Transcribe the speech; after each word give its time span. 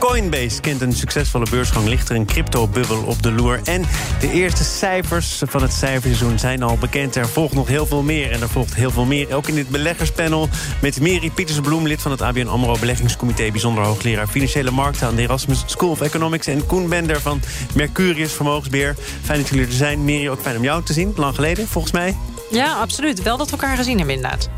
Coinbase 0.00 0.60
kent 0.60 0.80
een 0.80 0.92
succesvolle 0.92 1.46
beursgang. 1.50 1.88
Ligt 1.88 2.08
er 2.08 2.16
een 2.16 2.26
crypto-bubbel 2.26 3.02
op 3.02 3.22
de 3.22 3.32
loer. 3.32 3.60
En 3.64 3.84
de 4.20 4.32
eerste 4.32 4.64
cijfers 4.64 5.42
van 5.46 5.62
het 5.62 5.72
cijferseizoen 5.72 6.38
zijn 6.38 6.62
al 6.62 6.76
bekend. 6.76 7.16
Er 7.16 7.28
volgt 7.28 7.54
nog 7.54 7.68
heel 7.68 7.86
veel 7.86 8.02
meer. 8.02 8.30
En 8.30 8.40
er 8.40 8.48
volgt 8.48 8.74
heel 8.74 8.90
veel 8.90 9.04
meer. 9.04 9.34
Ook 9.34 9.48
in 9.48 9.54
dit 9.54 9.68
beleggerspanel 9.68 10.48
met 10.80 11.00
Mary 11.00 11.30
Pietersbloem... 11.30 11.86
lid 11.86 12.02
van 12.02 12.10
het 12.10 12.22
ABN 12.22 12.46
AMRO 12.46 12.76
Beleggingscomité... 12.80 13.50
bijzonder 13.50 13.84
hoogleraar 13.84 14.26
Financiële 14.26 14.70
Markten... 14.70 15.06
aan 15.06 15.14
de 15.14 15.22
Erasmus 15.22 15.62
School 15.66 15.90
of 15.90 16.00
Economics. 16.00 16.46
En 16.46 16.66
Koen 16.66 16.88
Bender 16.88 17.20
van 17.20 17.40
Mercurius 17.74 18.32
Vermogensbeheer. 18.32 18.96
Fijn 19.22 19.40
dat 19.40 19.48
jullie 19.48 19.66
er 19.66 19.72
zijn. 19.72 20.04
Mary, 20.04 20.28
ook 20.28 20.40
fijn 20.40 20.56
om 20.56 20.62
jou 20.62 20.82
te 20.82 20.92
zien. 20.92 21.12
Lang 21.16 21.34
geleden, 21.34 21.68
volgens 21.68 21.92
mij. 21.92 22.16
Ja, 22.50 22.72
absoluut. 22.72 23.22
Wel 23.22 23.36
dat 23.36 23.50
we 23.50 23.52
elkaar 23.52 23.76
gezien 23.76 23.96
hebben, 23.98 24.14
inderdaad. 24.14 24.48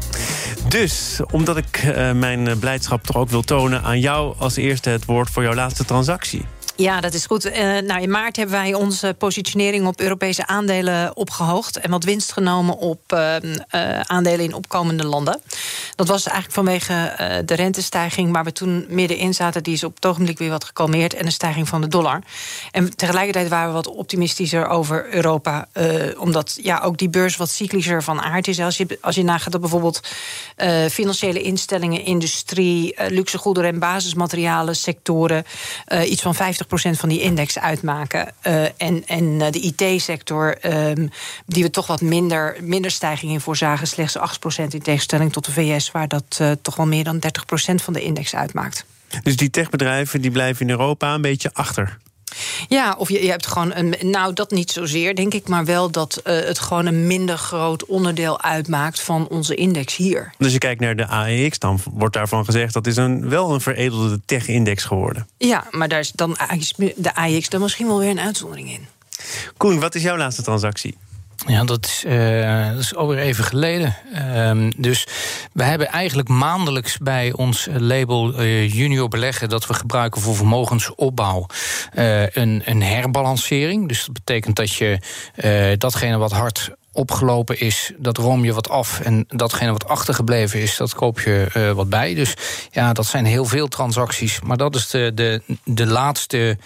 Dus, 0.69 1.21
omdat 1.31 1.57
ik 1.57 1.83
uh, 1.85 2.13
mijn 2.13 2.59
blijdschap 2.59 3.03
toch 3.07 3.17
ook 3.17 3.31
wil 3.31 3.43
tonen 3.43 3.83
aan 3.83 4.01
jou 4.01 4.35
als 4.39 4.57
eerste 4.57 4.91
het 4.91 5.05
woord 5.05 5.31
voor 5.31 5.43
jouw 5.43 5.55
laatste 5.55 5.85
transactie. 5.85 6.45
Ja, 6.77 7.01
dat 7.01 7.15
is 7.15 7.27
goed. 7.27 7.47
Uh, 7.47 7.55
nou, 7.79 8.01
in 8.01 8.11
maart 8.11 8.37
hebben 8.37 8.55
wij 8.55 8.75
onze 8.75 9.15
positionering 9.19 9.87
op 9.87 10.01
Europese 10.01 10.47
aandelen 10.47 11.17
opgehoogd... 11.17 11.79
en 11.79 11.91
wat 11.91 12.05
winst 12.05 12.33
genomen 12.33 12.79
op 12.79 13.01
uh, 13.15 13.35
uh, 13.41 14.01
aandelen 14.01 14.45
in 14.45 14.55
opkomende 14.55 15.07
landen. 15.07 15.41
Dat 15.95 16.09
was 16.09 16.27
eigenlijk 16.27 16.55
vanwege 16.55 17.43
de 17.45 17.55
rentestijging 17.55 18.33
waar 18.33 18.45
we 18.45 18.53
toen 18.53 18.87
middenin 18.89 19.35
zaten. 19.35 19.63
Die 19.63 19.73
is 19.73 19.85
op 19.85 19.95
het 19.95 20.07
ogenblik 20.07 20.39
weer 20.39 20.51
wat 20.51 20.65
gekalmeerd. 20.65 21.15
En 21.15 21.25
de 21.25 21.31
stijging 21.31 21.69
van 21.69 21.81
de 21.81 21.89
dollar. 21.89 22.23
En 22.71 22.97
tegelijkertijd 22.97 23.49
waren 23.49 23.69
we 23.69 23.75
wat 23.75 23.89
optimistischer 23.89 24.67
over 24.67 25.15
Europa. 25.15 25.69
omdat 26.19 26.59
ja, 26.63 26.81
ook 26.81 26.99
die 26.99 27.09
beurs 27.09 27.37
wat 27.37 27.51
cyclischer 27.51 28.03
van 28.03 28.21
aard 28.21 28.49
is. 28.49 28.61
Als 28.61 28.77
je, 28.77 28.99
als 29.01 29.15
je 29.15 29.25
nagaat 29.25 29.53
dat 29.53 29.61
bijvoorbeeld 29.61 30.01
financiële 30.91 31.43
instellingen... 31.43 32.05
industrie, 32.05 32.95
luxe 33.09 33.39
goederen 33.39 33.73
en 33.73 33.79
basismaterialen 33.79 34.77
sectoren... 34.77 35.45
iets 36.05 36.23
van 36.23 36.35
50 36.35 36.62
van 36.69 37.09
die 37.09 37.21
index 37.21 37.59
uitmaken. 37.59 38.33
Uh, 38.47 38.65
en 38.77 39.07
en 39.07 39.39
de 39.39 39.61
IT-sector, 39.61 40.57
um, 40.65 41.11
die 41.47 41.63
we 41.63 41.71
toch 41.71 41.87
wat 41.87 42.01
minder, 42.01 42.57
minder 42.61 42.91
stijging 42.91 43.33
in 43.33 43.41
voorzagen, 43.41 43.87
slechts 43.87 44.19
8% 44.19 44.21
in 44.69 44.83
tegenstelling 44.83 45.33
tot 45.33 45.45
de 45.45 45.53
VS, 45.53 45.91
waar 45.91 46.09
dat 46.09 46.39
uh, 46.41 46.51
toch 46.63 46.77
wel 46.77 46.87
meer 46.87 47.05
dan 47.05 47.17
30% 47.17 47.75
van 47.75 47.93
de 47.93 48.03
index 48.03 48.35
uitmaakt. 48.35 48.85
Dus 49.23 49.37
die 49.37 49.51
techbedrijven 49.51 50.21
die 50.21 50.31
blijven 50.31 50.67
in 50.67 50.71
Europa 50.71 51.15
een 51.15 51.21
beetje 51.21 51.51
achter? 51.53 51.99
Ja, 52.69 52.95
of 52.99 53.09
je, 53.09 53.23
je 53.23 53.31
hebt 53.31 53.47
gewoon 53.47 53.75
een. 53.75 53.95
Nou, 54.01 54.33
dat 54.33 54.51
niet 54.51 54.71
zozeer, 54.71 55.15
denk 55.15 55.35
ik, 55.35 55.49
maar 55.49 55.65
wel 55.65 55.91
dat 55.91 56.21
uh, 56.25 56.41
het 56.41 56.59
gewoon 56.59 56.87
een 56.87 57.07
minder 57.07 57.39
groot 57.39 57.87
onderdeel 57.87 58.41
uitmaakt 58.41 59.01
van 59.01 59.29
onze 59.29 59.55
index 59.55 59.97
hier. 59.97 60.33
Dus 60.39 60.53
je 60.53 60.59
kijkt 60.59 60.81
naar 60.81 60.97
de 60.97 61.07
AEX, 61.07 61.59
dan 61.59 61.79
wordt 61.93 62.15
daarvan 62.15 62.45
gezegd 62.45 62.75
dat 62.75 62.87
is 62.87 62.97
een, 62.97 63.29
wel 63.29 63.55
een 63.55 63.61
veredelde 63.61 64.21
tech-index 64.25 64.85
geworden. 64.85 65.29
Ja, 65.37 65.65
maar 65.71 65.89
daar 65.89 66.01
is 66.01 66.13
dan 66.13 66.37
de 66.97 67.15
AEX 67.15 67.49
dan 67.49 67.61
misschien 67.61 67.87
wel 67.87 67.99
weer 67.99 68.11
een 68.11 68.21
uitzondering 68.21 68.71
in. 68.71 68.87
Koen, 69.57 69.81
wat 69.81 69.95
is 69.95 70.03
jouw 70.03 70.17
laatste 70.17 70.43
transactie? 70.43 70.97
Ja, 71.47 71.65
dat 71.65 71.87
is, 71.87 72.05
uh, 72.07 72.71
dat 72.71 72.79
is 72.79 72.95
alweer 72.95 73.19
even 73.19 73.45
geleden. 73.45 73.97
Uh, 74.15 74.69
dus 74.77 75.07
we 75.53 75.63
hebben 75.63 75.89
eigenlijk 75.89 76.29
maandelijks 76.29 76.99
bij 76.99 77.33
ons 77.33 77.69
label 77.79 78.41
uh, 78.41 78.73
junior 78.73 79.09
beleggen... 79.09 79.49
dat 79.49 79.67
we 79.67 79.75
gebruiken 79.75 80.21
voor 80.21 80.37
vermogensopbouw 80.37 81.47
uh, 81.95 82.27
een, 82.27 82.63
een 82.65 82.83
herbalancering. 82.83 83.89
Dus 83.89 84.05
dat 84.05 84.13
betekent 84.13 84.57
dat 84.57 84.73
je 84.73 84.99
datgene 85.79 86.17
wat 86.17 86.33
hard 86.33 86.71
opgelopen 86.93 87.61
is, 87.61 87.93
dat 87.97 88.17
room 88.17 88.45
je 88.45 88.53
wat 88.53 88.69
af. 88.69 89.01
En 89.01 89.25
datgene 89.29 89.73
wat 89.73 89.89
achtergebleven 89.89 90.61
is, 90.61 90.77
dat 90.77 90.95
koop 90.95 91.21
je 91.21 91.73
wat 91.75 91.89
bij. 91.89 92.15
Dus 92.15 92.35
ja, 92.71 92.93
dat 92.93 93.07
zijn 93.07 93.25
heel 93.25 93.45
veel 93.45 93.69
transacties. 93.69 94.41
Maar 94.41 94.57
dat 94.57 94.75
is 94.75 94.89
de, 94.89 95.13
de, 95.15 95.43
de 95.65 95.87
laatste... 95.87 96.59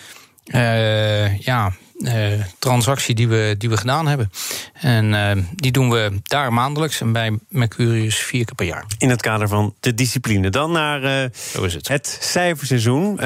ja, 1.38 1.72
uh, 1.98 2.32
transactie 2.58 3.14
die 3.14 3.28
we, 3.28 3.54
die 3.58 3.68
we 3.68 3.76
gedaan 3.76 4.06
hebben. 4.06 4.30
En 4.72 5.12
uh, 5.12 5.30
die 5.54 5.72
doen 5.72 5.90
we 5.90 6.20
daar 6.22 6.52
maandelijks 6.52 7.00
en 7.00 7.12
bij 7.12 7.38
Mercurius 7.48 8.16
vier 8.16 8.44
keer 8.44 8.54
per 8.54 8.66
jaar. 8.66 8.84
In 8.98 9.10
het 9.10 9.22
kader 9.22 9.48
van 9.48 9.74
de 9.80 9.94
discipline. 9.94 10.50
Dan 10.50 10.72
naar 10.72 11.02
uh, 11.02 11.64
is 11.64 11.74
het. 11.74 11.88
het 11.88 12.18
cijferseizoen. 12.20 13.16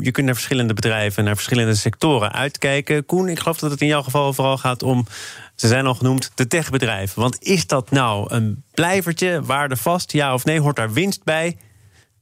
je 0.00 0.10
kunt 0.12 0.26
naar 0.26 0.34
verschillende 0.34 0.74
bedrijven, 0.74 1.24
naar 1.24 1.34
verschillende 1.34 1.74
sectoren 1.74 2.32
uitkijken. 2.32 3.06
Koen, 3.06 3.28
ik 3.28 3.38
geloof 3.38 3.58
dat 3.58 3.70
het 3.70 3.80
in 3.80 3.86
jouw 3.86 4.02
geval 4.02 4.32
vooral 4.32 4.58
gaat 4.58 4.82
om 4.82 5.06
ze 5.54 5.68
zijn 5.68 5.86
al 5.86 5.94
genoemd 5.94 6.30
de 6.34 6.46
techbedrijven. 6.46 7.20
Want 7.20 7.42
is 7.42 7.66
dat 7.66 7.90
nou 7.90 8.34
een 8.34 8.62
blijvertje, 8.74 9.42
waardevast, 9.42 10.12
ja 10.12 10.34
of 10.34 10.44
nee? 10.44 10.60
Hoort 10.60 10.76
daar 10.76 10.92
winst 10.92 11.24
bij? 11.24 11.56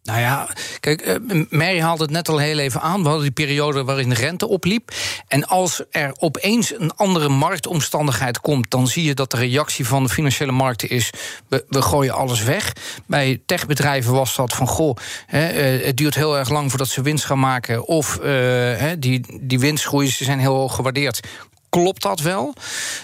Nou 0.07 0.21
ja, 0.21 0.49
kijk, 0.81 1.07
uh, 1.07 1.45
Mary 1.51 1.81
haalde 1.81 2.03
het 2.03 2.13
net 2.13 2.29
al 2.29 2.39
heel 2.39 2.59
even 2.59 2.81
aan. 2.81 3.03
We 3.03 3.09
hadden 3.09 3.23
die 3.23 3.47
periode 3.47 3.85
waarin 3.85 4.09
de 4.09 4.15
rente 4.15 4.49
opliep. 4.49 4.91
En 5.29 5.47
als 5.47 5.83
er 5.91 6.15
opeens 6.19 6.79
een 6.79 6.95
andere 6.97 7.29
marktomstandigheid 7.29 8.41
komt, 8.41 8.71
dan 8.71 8.87
zie 8.87 9.05
je 9.05 9.15
dat 9.15 9.31
de 9.31 9.37
reactie 9.37 9.87
van 9.87 10.03
de 10.03 10.09
financiële 10.09 10.53
markten 10.53 10.91
is: 10.91 11.11
we, 11.49 11.65
gooien 11.69 12.15
alles 12.15 12.43
weg. 12.43 12.73
Bij 13.07 13.43
techbedrijven 13.47 14.13
was 14.13 14.37
dat 14.37 14.53
van: 14.53 14.67
goh, 14.67 14.97
hè, 15.27 15.77
uh, 15.79 15.85
het 15.87 15.97
duurt 15.97 16.15
heel 16.15 16.39
erg 16.39 16.49
lang 16.49 16.69
voordat 16.69 16.89
ze 16.89 17.03
winst 17.03 17.25
gaan 17.25 17.39
maken. 17.39 17.87
Of 17.87 18.19
uh, 18.25 18.91
die, 18.99 19.41
die 19.41 19.59
winstgroei, 19.59 20.11
ze 20.11 20.25
zijn 20.25 20.39
heel 20.39 20.55
hoog 20.55 20.75
gewaardeerd 20.75 21.21
klopt 21.69 22.03
dat 22.03 22.21
wel? 22.21 22.55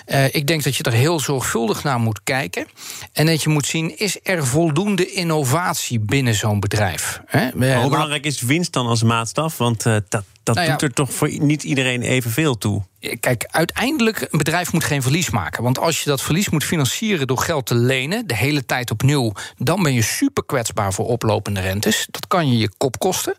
Uh, 0.06 0.34
ik 0.34 0.46
denk 0.46 0.62
dat 0.62 0.76
je 0.76 0.82
er 0.82 0.92
heel 0.92 1.20
zorgvuldig 1.20 1.82
naar 1.82 1.98
moet 1.98 2.20
kijken. 2.24 2.66
En 3.12 3.26
dat 3.26 3.42
je 3.42 3.48
moet 3.48 3.66
zien, 3.66 3.98
is 3.98 4.18
er 4.22 4.46
voldoende 4.46 5.12
innovatie 5.12 6.00
binnen 6.00 6.34
zo'n 6.34 6.60
bedrijf? 6.60 7.20
Hè? 7.26 7.50
Hoe 7.50 7.90
belangrijk 7.90 8.24
is 8.24 8.40
winst 8.40 8.72
dan 8.72 8.86
als 8.86 9.02
maatstaf? 9.02 9.58
Want 9.58 9.86
uh, 9.86 9.96
dat, 10.08 10.24
dat 10.42 10.54
nou 10.54 10.66
ja, 10.66 10.72
doet 10.72 10.82
er 10.82 10.92
toch 10.92 11.12
voor 11.12 11.30
niet 11.38 11.62
iedereen 11.62 12.02
evenveel 12.02 12.58
toe. 12.58 12.82
Kijk, 13.20 13.46
uiteindelijk, 13.50 14.20
een 14.20 14.38
bedrijf 14.38 14.72
moet 14.72 14.84
geen 14.84 15.02
verlies 15.02 15.30
maken. 15.30 15.62
Want 15.62 15.78
als 15.78 16.02
je 16.02 16.10
dat 16.10 16.22
verlies 16.22 16.48
moet 16.48 16.64
financieren 16.64 17.26
door 17.26 17.38
geld 17.38 17.66
te 17.66 17.74
lenen, 17.74 18.26
de 18.26 18.36
hele 18.36 18.66
tijd 18.66 18.90
opnieuw, 18.90 19.32
dan 19.56 19.82
ben 19.82 19.92
je 19.92 20.02
super 20.02 20.44
kwetsbaar 20.44 20.92
voor 20.92 21.06
oplopende 21.06 21.60
rentes. 21.60 22.06
Dat 22.10 22.26
kan 22.26 22.48
je 22.48 22.58
je 22.58 22.70
kop 22.76 22.98
kosten. 22.98 23.34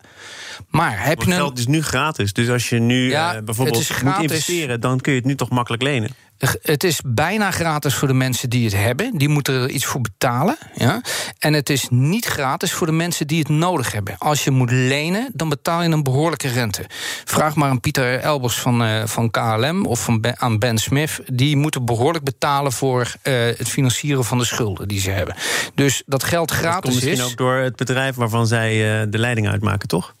Maar 0.68 1.06
heb 1.06 1.22
je 1.22 1.26
een... 1.26 1.36
geld 1.36 1.58
is 1.58 1.66
nu 1.66 1.82
gratis. 1.82 2.32
Dus 2.32 2.48
als 2.48 2.68
je 2.68 2.78
nu 2.78 3.10
ja, 3.10 3.36
uh, 3.36 3.42
bijvoorbeeld 3.42 4.02
moet 4.02 4.18
investeren, 4.18 4.80
dan 4.80 5.00
kun 5.00 5.12
je 5.12 5.18
het 5.18 5.26
nu 5.26 5.34
toch 5.34 5.50
makkelijk 5.50 5.82
lenen. 5.82 6.10
Het 6.62 6.84
is 6.84 7.00
bijna 7.06 7.50
gratis 7.50 7.94
voor 7.94 8.08
de 8.08 8.14
mensen 8.14 8.50
die 8.50 8.64
het 8.64 8.74
hebben. 8.76 9.18
Die 9.18 9.28
moeten 9.28 9.54
er 9.54 9.70
iets 9.70 9.84
voor 9.84 10.00
betalen. 10.00 10.56
Ja? 10.74 11.00
En 11.38 11.52
het 11.52 11.70
is 11.70 11.86
niet 11.90 12.24
gratis 12.24 12.72
voor 12.72 12.86
de 12.86 12.92
mensen 12.92 13.26
die 13.26 13.38
het 13.38 13.48
nodig 13.48 13.92
hebben. 13.92 14.18
Als 14.18 14.44
je 14.44 14.50
moet 14.50 14.70
lenen, 14.70 15.30
dan 15.32 15.48
betaal 15.48 15.82
je 15.82 15.88
een 15.88 16.02
behoorlijke 16.02 16.48
rente. 16.48 16.84
Vraag 17.24 17.54
maar 17.54 17.68
aan 17.68 17.80
Pieter 17.80 18.20
Elbers 18.20 18.58
van, 18.58 18.82
uh, 18.82 19.06
van 19.06 19.30
KLM 19.30 19.86
of 19.86 20.04
van 20.04 20.20
ben, 20.20 20.38
aan 20.38 20.58
Ben 20.58 20.78
Smith. 20.78 21.20
Die 21.26 21.56
moeten 21.56 21.84
behoorlijk 21.84 22.24
betalen 22.24 22.72
voor 22.72 23.00
uh, 23.00 23.34
het 23.56 23.68
financieren 23.68 24.24
van 24.24 24.38
de 24.38 24.44
schulden 24.44 24.88
die 24.88 25.00
ze 25.00 25.10
hebben. 25.10 25.36
Dus 25.74 26.02
dat 26.06 26.24
geld 26.24 26.50
gratis 26.50 26.72
dat 26.72 26.82
komt 26.82 26.94
misschien 26.94 27.26
is. 27.26 27.30
ook 27.30 27.36
door 27.36 27.54
het 27.54 27.76
bedrijf 27.76 28.14
waarvan 28.14 28.46
zij 28.46 29.00
uh, 29.02 29.06
de 29.10 29.18
leiding 29.18 29.48
uitmaken, 29.48 29.88
toch? 29.88 30.14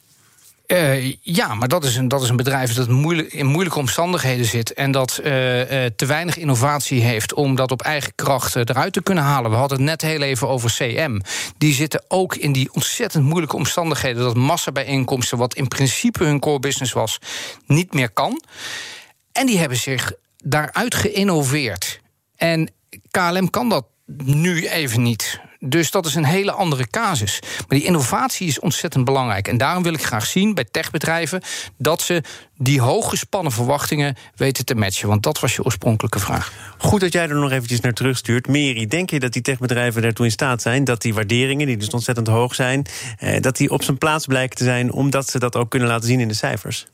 Uh, 0.66 1.12
ja, 1.20 1.54
maar 1.54 1.68
dat 1.68 1.84
is, 1.84 1.96
een, 1.96 2.08
dat 2.08 2.22
is 2.22 2.28
een 2.28 2.36
bedrijf 2.36 2.74
dat 2.74 2.88
in 3.28 3.46
moeilijke 3.46 3.78
omstandigheden 3.78 4.44
zit. 4.44 4.72
En 4.72 4.90
dat 4.90 5.20
uh, 5.24 5.58
uh, 5.58 5.90
te 5.96 6.06
weinig 6.06 6.36
innovatie 6.36 7.02
heeft 7.02 7.34
om 7.34 7.54
dat 7.54 7.70
op 7.70 7.82
eigen 7.82 8.14
kracht 8.14 8.56
eruit 8.56 8.92
te 8.92 9.02
kunnen 9.02 9.24
halen. 9.24 9.50
We 9.50 9.56
hadden 9.56 9.78
het 9.78 9.86
net 9.86 10.02
heel 10.02 10.20
even 10.20 10.48
over 10.48 10.70
CM. 10.70 11.20
Die 11.58 11.74
zitten 11.74 12.04
ook 12.08 12.34
in 12.36 12.52
die 12.52 12.72
ontzettend 12.72 13.24
moeilijke 13.24 13.56
omstandigheden. 13.56 14.22
Dat 14.22 14.36
massabijeenkomsten, 14.36 15.38
wat 15.38 15.54
in 15.54 15.68
principe 15.68 16.24
hun 16.24 16.40
core 16.40 16.60
business 16.60 16.92
was, 16.92 17.18
niet 17.66 17.94
meer 17.94 18.10
kan. 18.10 18.42
En 19.32 19.46
die 19.46 19.58
hebben 19.58 19.78
zich 19.78 20.12
daaruit 20.36 20.94
geïnnoveerd. 20.94 22.00
En 22.36 22.70
KLM 23.10 23.50
kan 23.50 23.68
dat 23.68 23.84
nu 24.06 24.66
even 24.68 25.02
niet. 25.02 25.40
Dus 25.66 25.90
dat 25.90 26.06
is 26.06 26.14
een 26.14 26.24
hele 26.24 26.52
andere 26.52 26.86
casus. 26.86 27.40
Maar 27.42 27.78
die 27.78 27.86
innovatie 27.86 28.46
is 28.46 28.60
ontzettend 28.60 29.04
belangrijk. 29.04 29.48
En 29.48 29.56
daarom 29.56 29.82
wil 29.82 29.92
ik 29.92 30.04
graag 30.04 30.26
zien 30.26 30.54
bij 30.54 30.64
techbedrijven 30.70 31.42
dat 31.78 32.02
ze 32.02 32.22
die 32.56 32.80
hooggespannen 32.80 33.52
verwachtingen 33.52 34.16
weten 34.34 34.64
te 34.64 34.74
matchen. 34.74 35.08
Want 35.08 35.22
dat 35.22 35.40
was 35.40 35.54
je 35.54 35.64
oorspronkelijke 35.64 36.18
vraag. 36.18 36.52
Goed 36.78 37.00
dat 37.00 37.12
jij 37.12 37.28
er 37.28 37.34
nog 37.34 37.50
eventjes 37.50 37.80
naar 37.80 37.92
terugstuurt. 37.92 38.48
Meri, 38.48 38.86
denk 38.86 39.10
je 39.10 39.20
dat 39.20 39.32
die 39.32 39.42
techbedrijven 39.42 40.02
daartoe 40.02 40.24
in 40.24 40.30
staat 40.30 40.62
zijn? 40.62 40.84
Dat 40.84 41.02
die 41.02 41.14
waarderingen, 41.14 41.66
die 41.66 41.76
dus 41.76 41.90
ontzettend 41.90 42.26
hoog 42.26 42.54
zijn, 42.54 42.86
eh, 43.18 43.40
dat 43.40 43.56
die 43.56 43.70
op 43.70 43.82
zijn 43.82 43.98
plaats 43.98 44.26
blijken 44.26 44.56
te 44.56 44.64
zijn, 44.64 44.92
omdat 44.92 45.28
ze 45.28 45.38
dat 45.38 45.56
ook 45.56 45.70
kunnen 45.70 45.88
laten 45.88 46.08
zien 46.08 46.20
in 46.20 46.28
de 46.28 46.34
cijfers? 46.34 46.86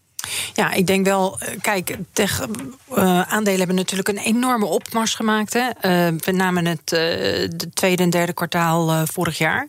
Ja, 0.55 0.72
ik 0.72 0.87
denk 0.87 1.05
wel. 1.05 1.38
eh, 1.40 1.49
Kijk, 1.61 1.96
tech, 2.12 2.46
eh, 2.94 3.20
aandelen 3.20 3.58
hebben 3.58 3.76
natuurlijk 3.76 4.08
een 4.08 4.19
enorme 4.19 4.64
opmars 4.64 5.14
gemaakt. 5.14 5.52
Hè. 5.52 5.69
Eh, 5.81 6.14
we 6.22 6.69
het 6.69 6.88
de 6.88 7.70
tweede 7.75 8.02
en 8.02 8.11
derde 8.11 8.32
kwartaal 8.32 9.06
vorig 9.06 9.38
jaar. 9.38 9.69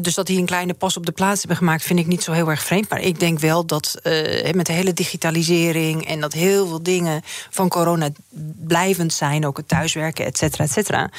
Dus 0.00 0.14
dat 0.14 0.26
die 0.26 0.38
een 0.38 0.46
kleine 0.46 0.74
pas 0.74 0.96
op 0.96 1.06
de 1.06 1.12
plaats 1.12 1.38
hebben 1.38 1.56
gemaakt, 1.56 1.82
vind 1.82 1.98
ik 1.98 2.06
niet 2.06 2.22
zo 2.22 2.32
heel 2.32 2.50
erg 2.50 2.62
vreemd. 2.62 2.88
Maar 2.88 3.00
ik 3.00 3.20
denk 3.20 3.38
wel 3.38 3.66
dat 3.66 4.00
met 4.54 4.66
de 4.66 4.72
hele 4.72 4.92
digitalisering 4.92 6.06
en 6.06 6.20
dat 6.20 6.32
heel 6.32 6.66
veel 6.66 6.82
dingen 6.82 7.22
van 7.50 7.68
corona 7.68 8.08
blijvend 8.56 9.12
zijn, 9.12 9.46
ook 9.46 9.56
het 9.56 9.68
thuiswerken, 9.68 10.24
et 10.24 10.38
cetera, 10.38 10.64
et 10.64 10.70
cetera, 10.70 11.10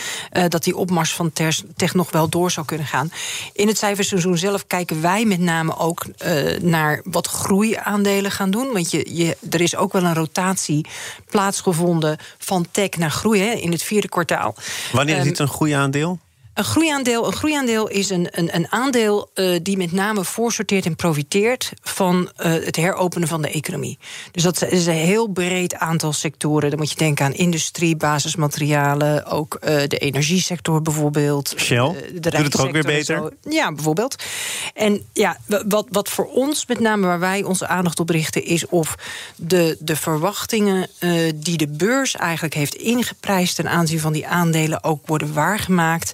dat 0.48 0.64
die 0.64 0.78
opmars 0.78 1.14
van 1.14 1.32
tech 1.76 1.94
nog 1.94 2.12
wel 2.12 2.30
door 2.30 2.52
zou 2.52 2.66
kunnen 2.66 2.88
gaan. 2.88 3.12
In 3.54 3.68
het 3.68 3.78
cijferseizoen 3.78 4.38
zelf 4.38 4.68
kijken 4.68 5.02
wij 5.02 5.26
met 5.26 5.40
name 5.40 5.78
ook 5.78 6.06
naar 6.62 7.02
wat 7.04 7.28
groeiaandelen 7.28 8.32
gaan 8.32 8.41
doen. 8.50 8.72
Want 8.74 8.92
je, 8.92 9.16
je, 9.16 9.38
er 9.50 9.62
is 9.62 9.76
ook 9.76 9.94
wel 9.94 10.04
een 10.04 10.14
rotatie 10.16 10.86
plaatsgevonden 11.30 12.18
van 12.38 12.66
tech 12.72 12.90
naar 12.90 13.12
groei 13.12 13.42
hè, 13.42 13.52
in 13.52 13.72
het 13.72 13.84
vierde 13.84 14.10
kwartaal. 14.10 14.56
Wanneer 14.92 15.14
is 15.16 15.20
Ehm, 15.20 15.30
dit 15.30 15.40
een 15.40 15.48
groeiaandeel? 15.48 16.20
Een 16.54 16.64
groeiaandeel, 16.64 17.26
een 17.26 17.34
groeiaandeel 17.34 17.88
is 17.88 18.10
een, 18.10 18.28
een, 18.32 18.56
een 18.56 18.72
aandeel 18.72 19.30
eh, 19.34 19.60
die 19.62 19.78
met 19.78 19.92
name 19.92 20.24
voorsorteert 20.24 20.86
en 20.86 20.96
profiteert 20.96 21.72
van 21.82 22.32
eh, 22.36 22.52
het 22.52 22.76
heropenen 22.76 23.28
van 23.28 23.42
de 23.42 23.52
economie. 23.52 23.98
Dus 24.32 24.44
dat 24.44 24.62
is 24.62 24.86
een 24.86 24.94
heel 24.94 25.28
breed 25.28 25.76
aantal 25.76 26.14
sectoren. 26.14 26.70
Dan 26.70 26.80
moet 26.80 26.90
je 26.90 26.96
denken 26.96 27.26
aan 27.26 27.34
industrie, 27.34 27.96
basismaterialen, 27.96 29.26
ook 29.26 29.56
eh, 29.56 29.88
de 29.88 29.98
energiesector 29.98 30.82
bijvoorbeeld. 30.82 31.54
Shell? 31.58 31.78
eh, 31.78 32.42
Doet 32.42 32.54
het 32.54 32.60
ook 32.60 32.72
weer 32.72 32.84
beter? 32.84 33.34
Ja, 33.50 33.74
bijvoorbeeld. 33.74 34.24
En 34.74 35.02
ja, 35.14 35.38
wat, 35.68 35.86
wat 35.90 36.10
voor 36.10 36.26
ons 36.26 36.66
met 36.66 36.80
name 36.80 37.08
waar 37.08 37.20
wij 37.20 37.44
onze 37.44 37.68
aandacht 37.68 38.00
op 38.00 38.10
richten, 38.10 38.46
is 38.46 38.66
of 38.68 38.96
de, 39.36 39.78
de 39.80 39.96
verwachtingen 39.96 40.90
die 41.36 41.58
de 41.58 41.68
beurs 41.68 42.16
eigenlijk 42.16 42.54
heeft 42.54 42.74
ingeprijsd 42.74 43.56
ten 43.56 43.70
aanzien 43.70 44.00
van 44.00 44.14
die 44.14 44.28
aandelen 44.28 44.84
ook 44.84 45.08
worden 45.08 45.34
waargemaakt. 45.34 46.14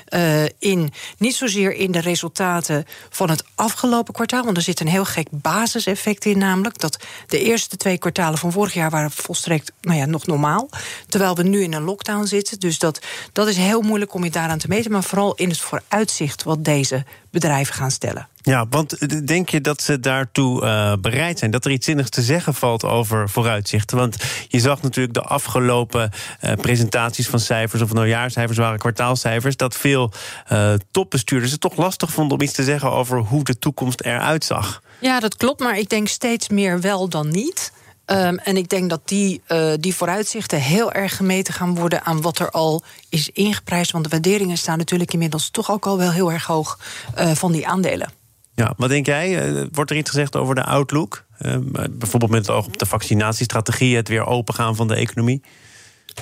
eh, 0.11 0.43
in 0.59 0.91
niet 1.17 1.35
zozeer 1.35 1.73
in 1.73 1.91
de 1.91 1.99
resultaten 1.99 2.85
van 3.09 3.29
het 3.29 3.43
afgelopen 3.55 4.13
kwartaal, 4.13 4.43
want 4.43 4.57
er 4.57 4.63
zit 4.63 4.79
een 4.79 4.87
heel 4.87 5.05
gek 5.05 5.27
basiseffect 5.31 6.25
in, 6.25 6.37
namelijk 6.37 6.79
dat 6.79 6.97
de 7.27 7.39
eerste 7.39 7.77
twee 7.77 7.97
kwartalen 7.97 8.37
van 8.37 8.51
vorig 8.51 8.73
jaar 8.73 8.89
waren 8.89 9.11
volstrekt 9.11 9.71
nou 9.81 9.97
ja, 9.97 10.05
nog 10.05 10.25
normaal. 10.25 10.69
Terwijl 11.07 11.35
we 11.35 11.43
nu 11.43 11.61
in 11.63 11.73
een 11.73 11.83
lockdown 11.83 12.25
zitten. 12.25 12.59
Dus 12.59 12.79
dat, 12.79 12.99
dat 13.31 13.47
is 13.47 13.57
heel 13.57 13.81
moeilijk 13.81 14.13
om 14.13 14.23
je 14.23 14.31
daaraan 14.31 14.57
te 14.57 14.67
meten. 14.67 14.91
Maar 14.91 15.03
vooral 15.03 15.35
in 15.35 15.49
het 15.49 15.59
vooruitzicht 15.59 16.43
wat 16.43 16.65
deze 16.65 17.05
bedrijven 17.29 17.73
gaan 17.73 17.91
stellen. 17.91 18.27
Ja, 18.43 18.65
want 18.69 19.27
denk 19.27 19.49
je 19.49 19.61
dat 19.61 19.81
ze 19.81 19.99
daartoe 19.99 20.65
eh, 20.65 20.93
bereid 21.01 21.39
zijn? 21.39 21.51
Dat 21.51 21.65
er 21.65 21.71
iets 21.71 21.85
zinnigs 21.85 22.09
te 22.09 22.21
zeggen 22.21 22.53
valt 22.53 22.83
over 22.83 23.29
vooruitzichten? 23.29 23.97
Want 23.97 24.17
je 24.47 24.59
zag 24.59 24.81
natuurlijk 24.81 25.13
de 25.13 25.21
afgelopen 25.21 26.11
eh, 26.39 26.53
presentaties 26.53 27.27
van 27.27 27.39
cijfers... 27.39 27.81
of 27.81 27.93
nou 27.93 28.07
jaarcijfers 28.07 28.57
waren, 28.57 28.79
kwartaalcijfers... 28.79 29.55
dat 29.55 29.75
veel 29.75 30.00
eh, 30.47 30.73
topbestuurders 30.91 31.51
het 31.51 31.61
toch 31.61 31.75
lastig 31.75 32.11
vonden 32.11 32.37
om 32.37 32.43
iets 32.43 32.53
te 32.53 32.63
zeggen... 32.63 32.91
over 32.91 33.17
hoe 33.17 33.43
de 33.43 33.59
toekomst 33.59 34.01
eruit 34.01 34.43
zag. 34.43 34.81
Ja, 34.99 35.19
dat 35.19 35.35
klopt. 35.35 35.59
Maar 35.59 35.77
ik 35.77 35.89
denk 35.89 36.07
steeds 36.07 36.49
meer 36.49 36.81
wel 36.81 37.09
dan 37.09 37.29
niet. 37.29 37.71
Ehm, 38.11 38.35
en 38.35 38.57
ik 38.57 38.69
denk 38.69 38.89
dat 38.89 39.01
die, 39.05 39.41
eh, 39.47 39.71
die 39.79 39.95
vooruitzichten 39.95 40.61
heel 40.61 40.91
erg 40.91 41.15
gemeten 41.15 41.53
gaan 41.53 41.75
worden 41.75 42.03
aan 42.03 42.21
wat 42.21 42.39
er 42.39 42.49
al 42.51 42.83
is 43.09 43.29
ingeprijsd. 43.29 43.91
Want 43.91 44.03
de 44.03 44.09
waarderingen 44.09 44.57
staan 44.57 44.77
natuurlijk 44.77 45.13
inmiddels 45.13 45.49
toch 45.49 45.71
ook 45.71 45.85
al 45.85 45.97
wel 45.97 46.11
heel 46.11 46.31
erg 46.31 46.45
hoog 46.45 46.79
eh, 47.15 47.31
van 47.31 47.51
die 47.51 47.67
aandelen. 47.67 48.11
Ja, 48.55 48.73
wat 48.77 48.89
denk 48.89 49.05
jij? 49.05 49.51
Wordt 49.71 49.91
er 49.91 49.97
iets 49.97 50.09
gezegd 50.09 50.35
over 50.35 50.55
de 50.55 50.63
outlook? 50.63 51.25
Eh, 51.37 51.55
bijvoorbeeld 51.91 52.31
met 52.31 52.47
het 52.47 52.55
oog 52.55 52.65
op 52.65 52.77
de 52.77 52.85
vaccinatiestrategie... 52.85 53.95
het 53.95 54.07
weer 54.07 54.25
opengaan 54.25 54.75
van 54.75 54.87
de 54.87 54.95
economie? 54.95 55.41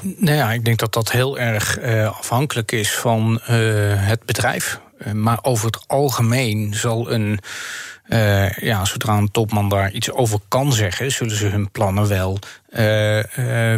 Nou 0.01 0.35
ja, 0.35 0.51
ik 0.51 0.65
denk 0.65 0.79
dat 0.79 0.93
dat 0.93 1.11
heel 1.11 1.39
erg 1.39 1.77
eh, 1.77 2.17
afhankelijk 2.17 2.71
is 2.71 2.91
van 2.91 3.39
eh, 3.41 3.55
het 3.95 4.25
bedrijf. 4.25 4.79
Eh, 4.97 5.11
maar 5.11 5.39
over 5.41 5.65
het 5.65 5.87
algemeen 5.87 6.73
zal 6.73 7.11
een. 7.11 7.39
ja, 8.59 8.85
zodra 8.85 9.17
een 9.17 9.31
topman 9.31 9.69
daar 9.69 9.91
iets 9.91 10.11
over 10.11 10.39
kan 10.47 10.73
zeggen, 10.73 11.11
zullen 11.11 11.35
ze 11.35 11.47
hun 11.47 11.71
plannen 11.71 12.07
wel 12.07 12.39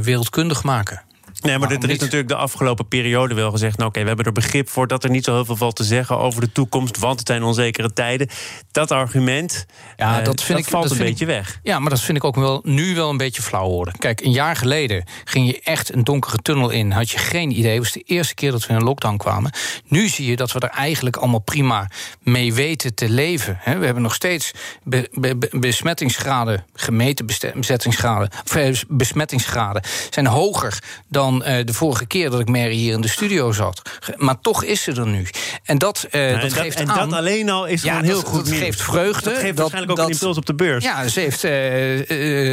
wereldkundig 0.01 0.63
maken. 0.63 1.01
Nee, 1.42 1.58
maar 1.58 1.68
Waarom 1.68 1.84
er 1.84 1.90
is 1.96 2.00
natuurlijk 2.00 2.28
de 2.30 2.36
afgelopen 2.36 2.88
periode 2.88 3.34
wel 3.36 3.52
gezegd... 3.52 3.78
nou 3.78 3.90
oké, 3.90 4.02
we 4.02 4.08
hebben 4.08 4.26
er 4.26 4.32
begrip 4.32 4.70
voor 4.70 4.88
dat 4.88 5.04
er 5.04 5.10
niet 5.10 5.24
zo 5.26 5.34
heel 5.34 5.46
veel 5.46 5.56
valt 5.56 5.76
te 5.76 5.84
zeggen... 5.84 6.18
over 6.18 6.42
de 6.42 6.52
toekomst, 6.52 6.98
want 6.98 7.20
het 7.20 7.28
zijn 7.28 7.44
onzekere 7.44 7.94
tijden. 7.94 8.30
Dat 8.72 8.92
argument, 8.92 9.66
Ja, 9.98 10.20
eh, 10.20 10.26
dat 10.26 10.42
vind 10.44 10.60
ik- 10.60 10.66
valt 10.66 10.84
dat 10.90 10.98
een 10.98 11.04
beetje 11.06 11.26
weg. 11.26 11.60
Ja, 11.64 11.80
maar 11.80 11.90
dat 11.90 12.02
vind 12.02 12.18
ik 12.18 12.24
ook 12.24 12.36
wel 12.36 12.60
nu 12.64 12.96
wel 12.96 13.10
een 13.10 13.18
beetje 13.18 13.42
flauw 13.42 13.68
worden. 13.70 13.98
Kijk, 13.98 14.22
een 14.22 14.32
jaar 14.32 14.56
geleden 14.56 15.04
ging 15.24 15.48
je 15.48 15.60
echt 15.64 15.94
een 15.94 16.04
donkere 16.04 16.38
tunnel 16.38 16.70
in. 16.70 16.92
Had 16.92 17.10
je 17.10 17.18
geen 17.18 17.52
idee. 17.58 17.72
Het 17.74 17.84
was 17.84 17.92
de 17.92 18.04
eerste 18.06 18.34
keer 18.34 18.52
dat 18.52 18.62
we 18.66 18.70
in 18.70 18.76
een 18.76 18.84
lockdown 18.84 19.18
kwamen. 19.18 19.52
Nu 19.88 20.08
zie 20.08 20.26
je 20.30 20.36
dat 20.36 20.52
we 20.52 20.60
er 20.60 20.70
eigenlijk 20.70 21.16
allemaal 21.16 21.40
prima 21.40 21.90
mee 22.20 22.54
weten 22.54 22.94
te 22.96 23.10
leven. 23.10 23.60
We 23.66 23.86
hebben 23.86 24.02
nog 24.04 24.14
steeds 24.14 24.52
be- 24.84 25.10
be- 25.14 25.36
be- 25.36 25.50
besmettingsgraden, 25.60 26.66
gemeten 26.74 27.26
besmettingsgraden, 27.26 28.30
eh, 28.54 28.74
besmettingsgraden, 28.88 29.82
zijn 30.10 30.28
hoger 30.28 30.80
dan 31.08 31.31
eh, 31.39 31.66
de 31.66 31.74
vorige 31.74 32.06
keer 32.06 32.30
dat 32.30 32.39
ik 32.39 32.48
Mary 32.48 32.74
hier 32.75 32.94
in 32.94 33.01
de 33.01 33.07
studio 33.10 33.51
zat. 33.51 33.81
Maar 34.16 34.39
toch 34.42 34.63
is 34.63 34.81
ze 34.83 34.92
er 34.92 35.07
nu. 35.07 35.28
En 35.63 35.78
dat, 35.78 36.07
eh, 36.12 36.25
Ja, 36.30 36.33
dat 36.33 36.42
en 36.44 36.50
dat, 36.50 36.57
geeft 36.57 36.80
en 36.80 36.89
aan. 36.92 37.10
dat 37.10 37.19
alleen 37.19 37.50
al 37.50 37.66
is 37.68 37.81
Ja, 37.81 37.89
gewoon 37.89 38.04
heel 38.06 38.16
dat- 38.22 38.25
goed 38.31 38.45
dat 38.45 38.56
geeft 38.57 38.81
vreugde. 38.81 39.30
Dat 39.30 39.33
geeft 39.33 39.45
Dat- 39.48 39.56
waarschijnlijk 39.57 39.92
ook 39.92 39.98
dat- 39.98 40.06
een 40.07 40.12
impuls 40.13 40.38
op 40.38 40.45
de 40.45 40.56
beurs. 40.56 40.83
Ja, 40.83 41.07
ze 41.07 41.19
heeft, 41.19 41.44
eh, 41.44 42.00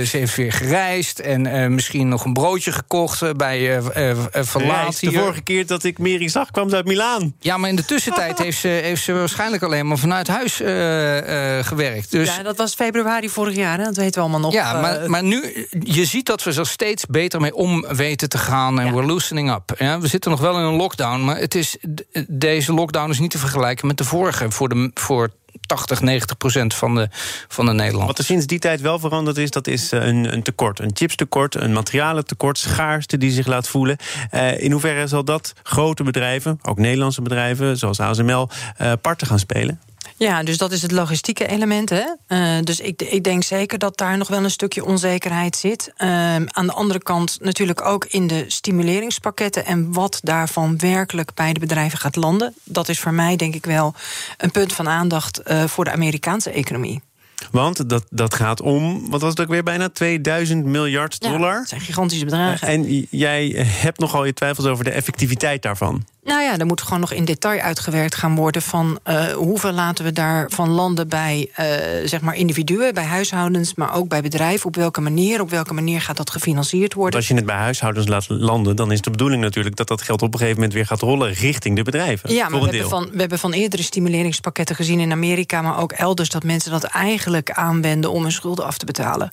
eh, 0.01 0.07
ze 0.07 0.17
heeft 0.17 0.35
weer 0.37 0.53
gereisd 0.53 1.19
en 1.19 1.47
eh, 1.47 1.69
misschien 1.69 2.09
nog 2.09 2.25
een 2.25 2.33
broodje 2.33 2.73
gekocht 2.73 3.37
bij 3.37 3.59
eh 3.59 3.87
eh, 3.95 4.11
eh, 4.11 4.17
Verlaat 4.45 5.01
de 5.01 5.13
vorige 5.13 5.41
keer 5.41 5.67
dat 5.67 5.85
ik 5.85 5.99
Mary 5.99 6.29
zag, 6.29 6.51
kwam 6.51 6.69
ze 6.71 6.77
uit 6.77 6.85
Milaan. 6.87 7.35
Ja, 7.41 7.57
maar 7.57 7.71
in 7.71 7.77
de 7.77 7.85
tussentijd 7.85 8.39
heeft 8.45 8.59
ze, 8.59 8.69
heeft 8.69 9.03
ze 9.03 9.13
waarschijnlijk 9.13 9.63
alleen 9.63 9.87
maar 9.87 9.99
vanuit 9.99 10.29
huis 10.29 10.61
eh, 10.61 11.59
eh, 11.59 11.67
gewerkt. 11.67 12.11
Dus 12.11 12.37
ja, 12.37 12.43
dat 12.43 12.57
was 12.57 12.75
februari 12.75 13.29
vorig 13.29 13.55
jaar, 13.57 13.79
hè? 13.79 13.85
dat 13.85 13.97
weten 13.97 14.15
we 14.15 14.21
allemaal 14.21 14.41
nog. 14.41 14.53
ja, 14.53 14.81
maar, 14.81 15.11
maar 15.11 15.23
nu, 15.23 15.67
je 15.81 16.05
ziet 16.05 16.27
dat 16.27 16.43
we 16.43 16.55
er 16.55 16.67
steeds 16.67 17.07
beter 17.07 17.41
mee 17.41 17.55
om 17.55 17.87
weten 17.89 18.29
te 18.29 18.39
gaan. 18.39 18.68
En 18.77 18.87
Ja. 18.87 18.93
we're 18.93 19.07
loosening 19.07 19.51
up. 19.53 19.75
Ja, 19.79 20.01
we 20.01 20.07
zitten 20.09 20.31
nog 20.31 20.41
wel 20.41 20.59
in 20.59 20.65
een 20.65 20.75
lockdown, 20.77 21.25
maar 21.25 21.37
het 21.39 21.55
is, 21.55 21.77
deze 22.29 22.73
lockdown 22.73 23.11
is 23.11 23.19
niet 23.19 23.31
te 23.31 23.39
vergelijken 23.39 23.87
met 23.87 23.99
de 23.99 24.05
vorige. 24.05 24.51
Voor, 24.51 24.69
de, 24.69 24.91
voor 24.95 25.31
80, 25.67 26.01
90 26.01 26.37
procent 26.37 26.75
van 26.75 26.95
de, 26.95 27.09
van 27.49 27.67
de 27.67 27.73
Nederlanders. 27.73 28.07
Wat 28.07 28.19
er 28.19 28.25
sinds 28.25 28.47
die 28.47 28.59
tijd 28.59 28.81
wel 28.81 28.99
veranderd 28.99 29.37
is, 29.37 29.51
dat 29.51 29.67
is 29.67 29.93
eh, 29.93 30.07
een, 30.07 30.33
een 30.33 30.43
tekort. 30.43 30.79
Een 30.81 30.91
chipstekort, 30.95 31.55
een 31.55 31.73
materialentekort, 31.73 32.59
schaarste 32.59 33.19
die 33.19 33.31
zich 33.31 33.47
laat 33.47 33.69
voelen. 33.69 33.97
Eh, 34.31 34.61
in 34.63 34.71
hoeverre 34.73 35.07
zal 35.07 35.25
dat 35.25 35.53
grote 35.63 36.03
bedrijven, 36.03 36.59
ook 36.63 36.79
Nederlandse 36.79 37.23
bedrijven, 37.23 37.77
zoals 37.79 38.01
ASML, 38.01 38.49
eh 38.77 38.93
parten 39.01 39.27
gaan 39.27 39.39
spelen? 39.39 39.81
Ja, 40.19 40.43
dus 40.43 40.59
dat 40.59 40.73
is 40.73 40.83
het 40.83 40.91
logistieke 40.91 41.47
element. 41.47 41.91
Hè? 41.91 42.05
Eh, 42.27 42.63
dus 42.65 42.81
ik, 42.81 43.03
ik 43.03 43.25
denk 43.25 43.43
zeker 43.43 43.79
dat 43.79 43.97
daar 43.99 44.17
nog 44.19 44.29
wel 44.29 44.45
een 44.45 44.51
stukje 44.51 44.85
onzekerheid 44.85 45.57
zit. 45.57 45.93
Ehm, 45.97 46.47
aan 46.47 46.67
de 46.67 46.73
andere 46.73 46.99
kant 47.03 47.39
natuurlijk 47.41 47.85
ook 47.85 48.05
in 48.05 48.27
de 48.27 48.45
stimuleringspakketten 48.47 49.65
en 49.67 49.93
wat 49.93 50.19
daarvan 50.23 50.79
werkelijk 50.79 51.35
bij 51.35 51.53
de 51.53 51.61
bedrijven 51.61 51.99
gaat 51.99 52.17
landen. 52.17 52.55
Dat 52.65 52.89
is 52.89 53.01
voor 53.01 53.13
mij 53.15 53.37
denk 53.37 53.55
ik 53.55 53.67
wel 53.67 53.95
een 54.37 54.51
punt 54.51 54.73
van 54.73 54.89
aandacht 54.89 55.39
eh, 55.43 55.65
voor 55.65 55.85
de 55.85 55.91
Amerikaanse 55.91 56.51
economie. 56.51 57.01
Want 57.51 57.89
dat, 57.89 58.05
dat 58.11 58.35
gaat 58.35 58.61
om, 58.61 59.11
wat 59.11 59.21
was 59.21 59.31
het 59.31 59.41
ook 59.41 59.49
weer, 59.49 59.63
bijna 59.63 59.89
2000 59.89 60.65
miljard 60.65 61.17
Ja, 61.19 61.31
dollar. 61.31 61.59
dat 61.59 61.69
zijn 61.69 61.81
gigantische 61.81 62.25
bedragen. 62.25 62.69
En 62.69 62.93
j- 62.95 63.07
jij 63.11 63.49
hebt 63.65 63.99
nogal 63.99 64.25
je 64.25 64.33
twijfels 64.33 64.67
over 64.67 64.85
de 64.85 64.91
effectiviteit 64.91 65.63
daarvan. 65.63 66.05
Nou 66.23 66.43
ja, 66.43 66.59
er 66.59 66.67
moet 66.67 66.83
gewoon 66.83 67.01
nog 67.01 67.13
in 67.13 67.25
detail 67.25 67.61
uitgewerkt 67.61 68.15
gaan 68.15 68.35
worden 68.35 68.63
van 68.63 68.99
eh, 69.03 69.27
hoeveel 69.27 69.73
laten 69.73 70.05
we 70.05 70.13
daarvan 70.13 70.69
landen 70.69 71.09
bij 71.09 71.51
eh, 71.55 71.67
zeg 72.05 72.21
maar 72.21 72.35
individuen, 72.35 72.95
bij 72.95 73.05
huishoudens, 73.05 73.75
maar 73.75 73.95
ook 73.95 74.09
bij 74.09 74.23
bedrijven. 74.23 74.67
Op 74.67 74.77
welke 74.77 75.01
manier, 75.01 75.41
op 75.41 75.51
welke 75.51 75.75
manier 75.75 76.01
gaat 76.01 76.17
dat 76.17 76.31
gefinancierd 76.31 76.81
Want 76.81 76.95
worden? 76.95 77.19
als 77.19 77.29
je 77.29 77.35
het 77.35 77.47
bij 77.47 77.57
huishoudens 77.57 78.09
laat 78.09 78.29
landen, 78.29 78.77
dan 78.77 78.93
is 78.93 79.01
de 79.01 79.11
bedoeling 79.11 79.43
natuurlijk 79.43 79.77
dat 79.77 79.89
dat 79.89 80.03
geld 80.03 80.23
op 80.23 80.33
een 80.33 80.39
gegeven 80.39 80.57
moment 80.57 80.75
weer 80.75 80.87
gaat 80.87 81.01
rollen 81.01 81.33
richting 81.33 81.77
de 81.77 81.83
bedrijven. 81.83 82.35
Ja, 82.35 82.49
maar 82.49 82.61
we 82.61 82.69
hebben, 82.69 82.89
van, 82.89 83.09
we 83.13 83.21
hebben 83.21 83.39
van 83.39 83.53
eerdere 83.53 83.83
stimuleringspakketten 83.83 84.77
gezien 84.77 85.01
in 85.01 85.13
Amerika, 85.13 85.63
maar 85.63 85.79
ook 85.79 85.93
elders, 85.93 86.29
dat 86.29 86.45
mensen 86.45 86.71
dat 86.71 86.85
eigenlijk 86.85 87.51
aanwenden 87.51 88.11
om 88.11 88.23
hun 88.23 88.33
schulden 88.33 88.65
af 88.65 88.79
te 88.79 88.85
betalen. 88.85 89.33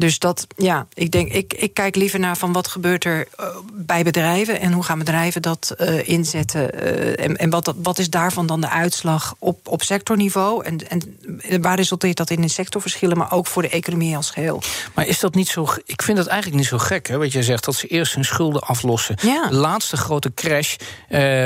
Dus 0.00 0.18
dat, 0.18 0.46
ja, 0.56 0.86
ik 0.94 1.10
denk, 1.10 1.32
ik, 1.32 1.52
ik 1.52 1.74
kijk 1.74 1.96
liever 1.96 2.20
naar 2.20 2.36
van 2.36 2.52
wat 2.52 2.68
gebeurt 2.68 3.04
er 3.04 3.28
uh, 3.40 3.46
bij 3.72 4.02
bedrijven 4.02 4.60
en 4.60 4.72
hoe 4.72 4.82
gaan 4.82 4.98
bedrijven 4.98 5.42
dat 5.42 5.74
uh, 5.78 6.08
inzetten. 6.08 6.70
Uh, 6.74 7.24
en 7.24 7.36
en 7.36 7.50
wat, 7.50 7.74
wat 7.82 7.98
is 7.98 8.10
daarvan 8.10 8.46
dan 8.46 8.60
de 8.60 8.68
uitslag 8.68 9.34
op, 9.38 9.68
op 9.68 9.82
sectorniveau? 9.82 10.64
En, 10.64 10.88
en 10.88 11.62
waar 11.62 11.76
resulteert 11.76 12.16
dat 12.16 12.30
in 12.30 12.42
in 12.42 12.50
sectorverschillen, 12.50 13.16
maar 13.16 13.32
ook 13.32 13.46
voor 13.46 13.62
de 13.62 13.68
economie 13.68 14.16
als 14.16 14.30
geheel? 14.30 14.62
Maar 14.94 15.06
is 15.06 15.20
dat 15.20 15.34
niet 15.34 15.48
zo? 15.48 15.66
Ik 15.84 16.02
vind 16.02 16.16
dat 16.16 16.26
eigenlijk 16.26 16.60
niet 16.60 16.70
zo 16.70 16.78
gek, 16.78 17.08
hè, 17.08 17.18
wat 17.18 17.32
jij 17.32 17.42
zegt, 17.42 17.64
dat 17.64 17.74
ze 17.74 17.86
eerst 17.86 18.14
hun 18.14 18.24
schulden 18.24 18.62
aflossen. 18.62 19.16
Ja. 19.22 19.48
De 19.48 19.54
laatste 19.54 19.96
grote 19.96 20.34
crash 20.34 20.76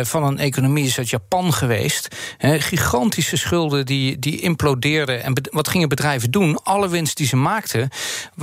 van 0.02 0.24
een 0.24 0.38
economie 0.38 0.86
is 0.86 0.98
uit 0.98 1.10
Japan 1.10 1.52
geweest. 1.52 2.08
Hè, 2.38 2.60
gigantische 2.60 3.36
schulden 3.36 3.86
die, 3.86 4.18
die 4.18 4.40
implodeerden. 4.40 5.22
En 5.22 5.48
wat 5.50 5.68
gingen 5.68 5.88
bedrijven 5.88 6.30
doen? 6.30 6.62
Alle 6.62 6.88
winst 6.88 7.16
die 7.16 7.26
ze 7.26 7.36
maakten 7.36 7.90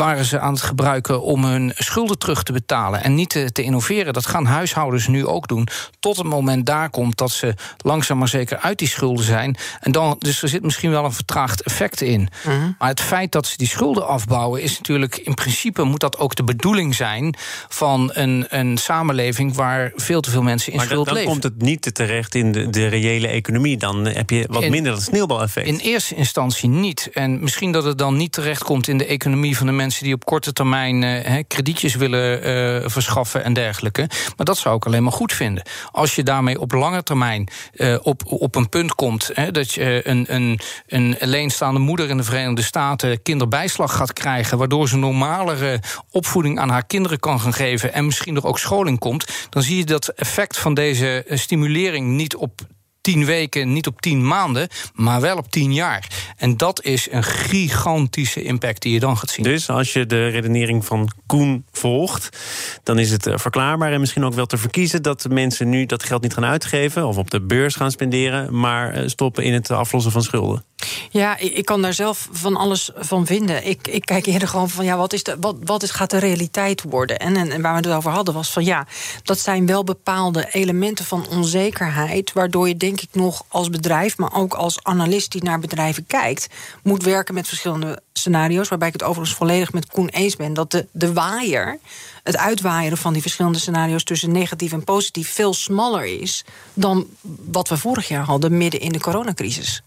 waren 0.01 0.25
ze 0.25 0.39
aan 0.39 0.53
het 0.53 0.61
gebruiken 0.61 1.21
om 1.21 1.45
hun 1.45 1.71
schulden 1.75 2.17
terug 2.17 2.43
te 2.43 2.51
betalen 2.51 3.03
en 3.03 3.15
niet 3.15 3.29
te, 3.29 3.51
te, 3.51 3.63
innoveren. 3.63 4.13
Dat 4.13 4.25
gaan 4.25 4.45
huishoudens 4.45 5.07
nu 5.07 5.25
ook 5.25 5.47
doen. 5.47 5.67
Tot 5.99 6.17
het 6.17 6.25
moment 6.25 6.65
daar 6.65 6.89
komt 6.89 7.17
dat 7.17 7.31
ze 7.31 7.53
langzaam 7.77 8.17
maar 8.17 8.27
zeker 8.27 8.57
uit 8.57 8.79
die 8.79 8.87
schulden 8.87 9.25
zijn. 9.25 9.57
En 9.79 9.91
dan, 9.91 10.15
dus 10.19 10.41
er 10.41 10.49
zit 10.49 10.63
misschien 10.63 10.91
wel 10.91 11.05
een 11.05 11.11
vertraagd 11.13 11.61
effect 11.61 12.01
in. 12.01 12.29
Mhm. 12.45 12.71
Maar 12.79 12.89
het 12.89 13.01
feit 13.01 13.31
dat 13.31 13.47
ze 13.47 13.57
die 13.57 13.67
schulden 13.67 14.07
afbouwen, 14.07 14.61
is 14.61 14.77
natuurlijk 14.77 15.17
in 15.17 15.33
principe 15.33 15.83
moet 15.83 15.99
dat 15.99 16.17
ook 16.17 16.35
de 16.35 16.43
bedoeling 16.43 16.95
zijn 16.95 17.35
van 17.69 18.09
een, 18.13 18.45
een 18.49 18.77
samenleving 18.77 19.55
waar 19.55 19.91
veel 19.95 20.21
te 20.21 20.29
veel 20.29 20.41
mensen 20.41 20.71
in 20.71 20.77
maar 20.77 20.87
schuld 20.87 21.05
dan, 21.05 21.13
dan 21.13 21.23
leven. 21.23 21.41
komt 21.41 21.53
het 21.53 21.61
niet 21.61 21.95
terecht 21.95 22.35
in 22.35 22.51
de, 22.51 22.69
de 22.69 22.87
reële 22.87 23.27
economie. 23.27 23.77
Dan 23.77 24.05
heb 24.05 24.29
je 24.29 24.45
wat 24.49 24.63
In- 24.63 24.71
minder 24.71 24.91
dat 24.91 25.01
sneeuwbaleffect. 25.01 25.67
In 25.67 25.77
eerste 25.77 26.15
instantie 26.15 26.69
niet. 26.69 27.09
En 27.13 27.39
misschien 27.39 27.71
dat 27.71 27.83
het 27.83 27.97
dan 27.97 28.17
niet 28.17 28.31
terechtkomt 28.31 28.87
in 28.87 28.97
de 28.97 29.05
economie 29.05 29.57
van 29.57 29.65
de 29.65 29.71
mensen 29.81 30.03
die 30.03 30.13
op 30.13 30.25
korte 30.25 30.53
termijn 30.53 31.03
eh, 31.03 31.43
kredietjes 31.47 31.95
willen 31.95 32.43
eh, 32.43 32.89
verschaffen 32.89 33.43
en 33.43 33.53
dergelijke. 33.53 34.09
Maar 34.37 34.45
dat 34.45 34.57
zou 34.57 34.75
ik 34.75 34.85
alleen 34.85 35.03
maar 35.03 35.11
goed 35.11 35.33
vinden. 35.33 35.63
Als 35.91 36.15
je 36.15 36.23
daarmee 36.23 36.59
op 36.59 36.71
lange 36.71 37.03
termijn 37.03 37.47
eh, 37.73 37.97
op, 38.01 38.21
op 38.25 38.55
een 38.55 38.69
punt 38.69 38.95
komt 38.95 39.31
dat 39.51 39.73
je 39.73 40.01
een, 40.03 40.25
een, 40.33 40.59
een 40.87 41.17
alleenstaande 41.19 41.79
moeder 41.79 42.09
in 42.09 42.17
de 42.17 42.23
Verenigde 42.23 42.61
Staten 42.61 43.21
kinderbijslag 43.21 43.95
gaat 43.95 44.13
krijgen, 44.13 44.57
waardoor 44.57 44.87
ze 44.87 44.97
normalere 44.97 45.79
opvoeding 46.09 46.59
aan 46.59 46.69
haar 46.69 46.85
kinderen 46.85 47.19
kan 47.19 47.39
gaan 47.39 47.53
geven 47.53 47.93
en 47.93 48.05
misschien 48.05 48.35
er 48.35 48.45
ook 48.45 48.59
scholing 48.59 48.99
komt, 48.99 49.25
dan 49.49 49.63
zie 49.63 49.77
je 49.77 49.85
dat 49.85 50.07
effect 50.07 50.57
van 50.57 50.73
deze 50.73 51.25
stimulering 51.27 52.07
niet 52.07 52.35
op 52.35 52.61
tien 53.01 53.25
weken, 53.25 53.73
niet 53.73 53.87
op 53.87 54.01
tien 54.01 54.27
maanden, 54.27 54.67
maar 54.93 55.21
wel 55.21 55.37
op 55.37 55.51
tien 55.51 55.73
jaar. 55.73 56.07
En 56.41 56.57
dat 56.57 56.83
is 56.83 57.07
een 57.11 57.23
gigantische 57.23 58.43
impact 58.43 58.81
die 58.81 58.93
je 58.93 58.99
dan 58.99 59.17
gaat 59.17 59.29
zien. 59.29 59.43
Dus 59.45 59.69
als 59.69 59.93
je 59.93 60.05
de 60.05 60.27
redenering 60.27 60.85
van 60.85 61.09
Koen 61.25 61.65
volgt, 61.71 62.37
dan 62.83 62.99
is 62.99 63.11
het 63.11 63.27
eh, 63.27 63.37
verklaarbaar 63.37 63.91
en 63.91 63.99
misschien 63.99 64.23
ook 64.23 64.33
wel 64.33 64.45
te 64.45 64.57
verkiezen 64.57 65.01
dat 65.01 65.27
mensen 65.29 65.69
nu 65.69 65.85
dat 65.85 66.03
geld 66.03 66.21
niet 66.21 66.33
gaan 66.33 66.45
uitgeven 66.45 67.07
of 67.07 67.17
op 67.17 67.31
de 67.31 67.41
beurs 67.41 67.75
gaan 67.75 67.91
spenderen, 67.91 68.59
maar 68.59 68.93
eh, 68.93 69.07
stoppen 69.07 69.43
in 69.43 69.53
het 69.53 69.71
aflossen 69.71 70.11
van 70.11 70.23
schulden. 70.23 70.63
Ja, 71.09 71.37
ik, 71.37 71.65
kan 71.65 71.81
daar 71.81 71.93
zelf 71.93 72.27
van 72.31 72.55
alles 72.55 72.91
van 72.95 73.25
vinden. 73.25 73.67
Ik, 73.67 73.87
ik 73.87 74.05
kijk 74.05 74.25
eerder 74.25 74.47
gewoon 74.47 74.69
van 74.69 74.85
ja, 74.85 74.97
wat, 74.97 75.13
is 75.13 75.23
de, 75.23 75.37
wat, 75.39 75.55
wat 75.63 75.83
is, 75.83 75.91
gaat 75.91 76.09
de 76.09 76.17
realiteit 76.17 76.83
worden? 76.83 77.19
En, 77.19 77.35
en, 77.35 77.61
waar 77.61 77.81
we 77.81 77.87
het 77.87 77.97
over 77.97 78.11
hadden 78.11 78.33
was 78.33 78.51
van 78.51 78.63
ja, 78.63 78.87
dat 79.23 79.39
zijn 79.39 79.65
wel 79.65 79.83
bepaalde 79.83 80.47
elementen 80.51 81.05
van 81.05 81.27
onzekerheid. 81.29 82.33
Waardoor 82.33 82.67
je 82.67 82.77
denk 82.77 83.01
ik 83.01 83.09
nog 83.11 83.43
als 83.47 83.69
bedrijf, 83.69 84.17
maar 84.17 84.33
ook 84.33 84.53
als 84.53 84.83
analist 84.83 85.31
die 85.31 85.43
naar 85.43 85.59
bedrijven 85.59 86.07
kijkt, 86.07 86.47
moet 86.83 87.03
werken 87.03 87.33
met 87.33 87.47
verschillende 87.47 88.01
scenario's. 88.13 88.67
Waarbij 88.67 88.87
ik 88.87 88.93
het 88.93 89.03
overigens 89.03 89.37
volledig 89.37 89.73
met 89.73 89.87
Koen 89.87 90.09
eens 90.09 90.35
ben 90.35 90.53
dat 90.53 90.71
de, 90.71 90.87
de 90.91 91.13
waaier. 91.13 91.79
Het 92.23 92.37
uitwaaieren 92.37 92.97
van 92.97 93.13
die 93.13 93.21
verschillende 93.21 93.59
scenario's 93.59 94.03
tussen 94.03 94.31
negatief 94.31 94.71
en 94.71 94.83
positief 94.83 95.33
veel 95.33 95.53
smaller 95.53 96.05
is 96.21 96.45
dan 96.73 97.07
wat 97.51 97.69
we 97.69 97.77
vorig 97.77 98.07
jaar 98.07 98.23
hadden 98.23 98.57
midden 98.57 98.79
in 98.79 98.91
de 98.91 98.99
coronacrisis. 98.99 99.83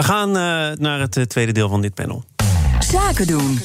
We 0.00 0.06
gaan 0.06 0.28
eh, 0.28 0.76
naar 0.78 1.00
het 1.00 1.16
eh, 1.16 1.24
tweede 1.24 1.52
deel 1.52 1.68
van 1.68 1.80
dit 1.80 1.94
panel. 1.94 2.24
Zaken 2.78 3.26
doen. 3.26 3.58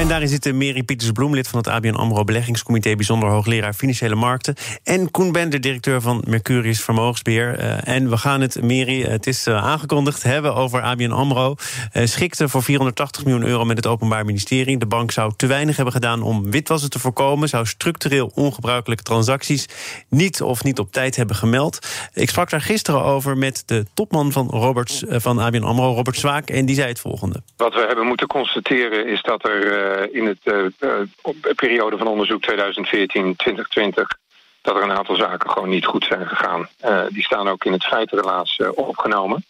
En 0.00 0.08
daarin 0.08 0.28
zitten 0.28 0.56
Mary 0.56 0.82
Pieters-Bloem, 0.82 1.34
lid 1.34 1.48
van 1.48 1.58
het 1.58 1.68
ABN 1.68 1.94
AMRO 1.94 2.24
Beleggingscomité... 2.24 2.96
bijzonder 2.96 3.28
hoogleraar 3.28 3.72
Financiële 3.72 4.14
Markten. 4.14 4.54
En 4.84 5.10
Koen 5.10 5.32
Bender, 5.32 5.60
directeur 5.60 6.00
van 6.00 6.24
Mercurius 6.26 6.82
Vermogensbeheer. 6.82 7.58
Eh, 7.58 7.94
en 7.94 8.10
we 8.10 8.16
gaan 8.16 8.40
het, 8.40 8.62
Mary, 8.62 9.02
het 9.02 9.26
is 9.26 9.46
eh, 9.46 9.64
aangekondigd, 9.64 10.22
hebben 10.22 10.54
over 10.54 10.82
ABN 10.82 11.10
AMRO. 11.10 11.54
Eh, 11.92 12.04
schikte 12.06 12.48
voor 12.48 12.62
480 12.62 13.24
miljoen 13.24 13.46
euro 13.46 13.64
met 13.64 13.76
het 13.76 13.86
Openbaar 13.86 14.24
Ministerie. 14.24 14.78
De 14.78 14.86
bank 14.86 15.10
zou 15.10 15.32
te 15.36 15.46
weinig 15.46 15.76
hebben 15.76 15.94
gedaan 15.94 16.22
om 16.22 16.50
witwassen 16.50 16.90
te 16.90 16.98
voorkomen... 16.98 17.48
zou 17.48 17.66
structureel 17.66 18.32
ongebruikelijke 18.34 19.02
transacties 19.02 19.66
niet 20.08 20.42
of 20.42 20.64
niet 20.64 20.78
op 20.78 20.92
tijd 20.92 21.16
hebben 21.16 21.36
gemeld. 21.36 21.78
Ik 22.14 22.28
sprak 22.28 22.50
daar 22.50 22.60
gisteren 22.60 23.02
over 23.02 23.38
met 23.38 23.62
de 23.66 23.84
topman 23.94 24.32
van, 24.32 24.46
Roberts, 24.46 25.04
eh, 25.04 25.18
van 25.20 25.38
ABN 25.38 25.62
AMRO, 25.62 25.94
Robert 25.94 26.16
Zwaak... 26.16 26.50
en 26.50 26.66
die 26.66 26.74
zei 26.74 26.88
het 26.88 27.00
volgende. 27.00 27.42
Wat 27.56 27.74
we 27.74 27.84
hebben 27.86 28.06
moeten 28.06 28.26
constateren 28.26 29.06
is 29.06 29.22
dat 29.22 29.48
er 29.48 29.89
in 30.10 30.26
het 30.26 30.38
uh, 30.44 30.64
uh, 30.80 30.92
periode 31.54 31.96
van 31.96 32.06
onderzoek 32.06 32.42
2014-2020 32.50 32.54
dat 34.62 34.76
er 34.76 34.82
een 34.82 34.92
aantal 34.92 35.16
zaken 35.16 35.50
gewoon 35.50 35.68
niet 35.68 35.86
goed 35.86 36.04
zijn 36.04 36.26
gegaan. 36.26 36.68
die 37.08 37.24
staan 37.24 37.48
ook 37.48 37.64
in 37.64 37.72
het 37.72 37.84
feitenrelaas 37.84 38.60
opgenomen. 38.74 39.44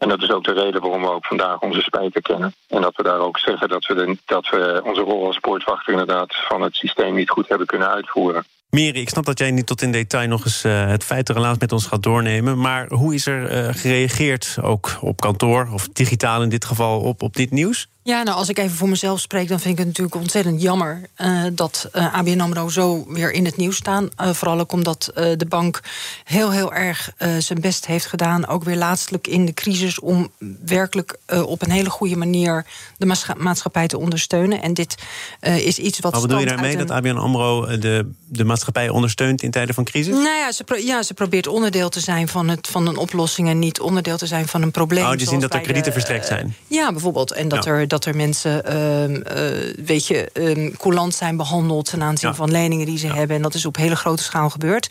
En 0.00 0.08
dat 0.08 0.22
is 0.22 0.30
ook 0.30 0.44
de 0.44 0.52
reden 0.52 0.80
waarom 0.80 1.02
we 1.02 1.10
ook 1.10 1.26
vandaag 1.26 1.60
onze 1.60 1.80
spijt 1.80 2.14
erkennen. 2.14 2.54
En 2.68 2.80
dat 2.80 2.96
we 2.96 3.02
daar 3.02 3.18
ook 3.18 3.38
zeggen 3.38 3.68
dat 3.68 3.86
we, 3.86 4.16
dat 4.24 4.48
we 4.48 4.80
onze 4.84 5.00
rol 5.00 5.26
als 5.26 5.38
poortwachter 5.38 5.92
inderdaad 5.92 6.36
van 6.48 6.62
het 6.62 6.74
systeem 6.74 7.14
niet 7.14 7.30
goed 7.30 7.48
hebben 7.48 7.66
kunnen 7.66 7.88
uitvoeren. 7.88 8.44
Miri, 8.70 9.00
ik 9.00 9.08
snap 9.08 9.24
dat 9.24 9.38
jij 9.38 9.50
niet 9.50 9.66
tot 9.66 9.82
in 9.82 9.92
detail 9.92 10.28
nog 10.28 10.44
eens 10.44 10.62
het 10.62 11.04
feitenrelaas 11.04 11.58
met 11.58 11.72
ons 11.72 11.86
gaat 11.86 12.02
doornemen. 12.02 12.60
Maar 12.60 12.88
hoe 12.88 13.14
is 13.14 13.26
er 13.26 13.74
gereageerd, 13.74 14.56
ook 14.62 14.98
op 15.00 15.20
kantoor 15.20 15.68
of 15.72 15.88
digitaal 15.88 16.42
in 16.42 16.48
dit 16.48 16.64
geval, 16.64 17.00
op, 17.00 17.22
op 17.22 17.34
dit 17.34 17.50
nieuws? 17.50 17.88
Ja, 18.02 18.22
nou, 18.22 18.36
als 18.36 18.48
ik 18.48 18.58
even 18.58 18.76
voor 18.76 18.88
mezelf 18.88 19.20
spreek, 19.20 19.48
dan 19.48 19.60
vind 19.60 19.72
ik 19.72 19.78
het 19.78 19.86
natuurlijk 19.86 20.16
ontzettend 20.16 20.62
jammer 20.62 21.00
uh, 21.18 21.42
dat 21.52 21.88
uh, 21.94 22.14
ABN 22.14 22.40
AMRO 22.40 22.68
zo 22.68 23.04
weer 23.08 23.32
in 23.32 23.44
het 23.44 23.56
nieuws 23.56 23.76
staan. 23.76 24.08
Uh, 24.20 24.30
vooral 24.30 24.58
ook 24.58 24.72
omdat 24.72 25.10
de 25.14 25.46
bank 25.48 25.80
heel, 26.24 26.50
heel 26.50 26.72
erg 26.72 27.12
zijn 27.38 27.60
best 27.60 27.86
heeft 27.86 28.06
gedaan. 28.06 28.46
Ook 28.46 28.64
weer 28.64 28.76
laatstelijk 28.76 29.26
in 29.26 29.46
de 29.46 29.54
crisis 29.54 29.98
om 29.98 30.30
werkelijk 30.64 31.18
op 31.44 31.62
een 31.62 31.70
hele 31.70 31.90
goede 31.90 32.16
manier 32.16 32.66
de 32.98 33.34
maatschappij 33.36 33.86
te 33.86 33.98
ondersteunen. 33.98 34.62
En 34.62 34.74
dit 34.74 34.94
is 35.40 35.78
iets 35.78 35.98
wat. 35.98 36.12
Wat 36.12 36.22
bedoel 36.22 36.38
je 36.38 36.46
daarmee? 36.46 36.72
een... 36.72 36.78
Dat 36.78 36.90
ABN 36.90 37.16
AMRO 37.16 37.78
de, 37.78 38.10
de 38.26 38.44
maatschappij 38.44 38.88
ondersteunt 38.88 39.42
in 39.42 39.50
tijden 39.50 39.74
van 39.74 39.84
crisis? 39.84 40.14
Nou 40.14 40.36
ja, 40.36 40.52
ze, 40.52 40.64
pro 40.64 40.76
ja, 40.76 41.02
ze 41.02 41.14
probeert 41.14 41.46
onderdeel 41.46 41.88
te 41.88 42.00
zijn 42.00 42.28
van, 42.28 42.48
het, 42.48 42.66
van 42.66 42.86
een 42.86 42.96
oplossing 42.96 43.48
en 43.48 43.58
niet 43.58 43.80
onderdeel 43.80 44.16
te 44.16 44.26
zijn 44.26 44.48
van 44.48 44.62
een 44.62 44.70
probleem. 44.70 45.04
Oh, 45.04 45.14
je 45.14 45.26
ziet 45.26 45.40
dat 45.40 45.54
er 45.54 45.60
kredieten 45.60 45.92
verstrekt 45.92 46.26
zijn. 46.26 46.54
ja, 46.66 46.92
bijvoorbeeld. 46.92 47.32
En 47.32 47.48
dat 47.48 47.64
ja. 47.64 47.70
er 47.70 47.88
dat 47.90 48.04
er 48.04 48.16
mensen, 48.16 48.62
uh, 48.68 49.08
uh, 49.08 49.74
weet 49.84 50.06
je, 50.06 50.30
um, 50.32 50.76
coulant 50.76 51.14
zijn 51.14 51.36
behandeld 51.36 51.90
ten 51.90 52.02
aanzien 52.02 52.28
ja. 52.28 52.34
van 52.34 52.50
leningen 52.50 52.86
die 52.86 52.98
ze 52.98 53.06
ja. 53.06 53.14
hebben. 53.14 53.36
En 53.36 53.42
dat 53.42 53.54
is 53.54 53.66
op 53.66 53.76
hele 53.76 53.96
grote 53.96 54.22
schaal 54.22 54.50
gebeurd. 54.50 54.90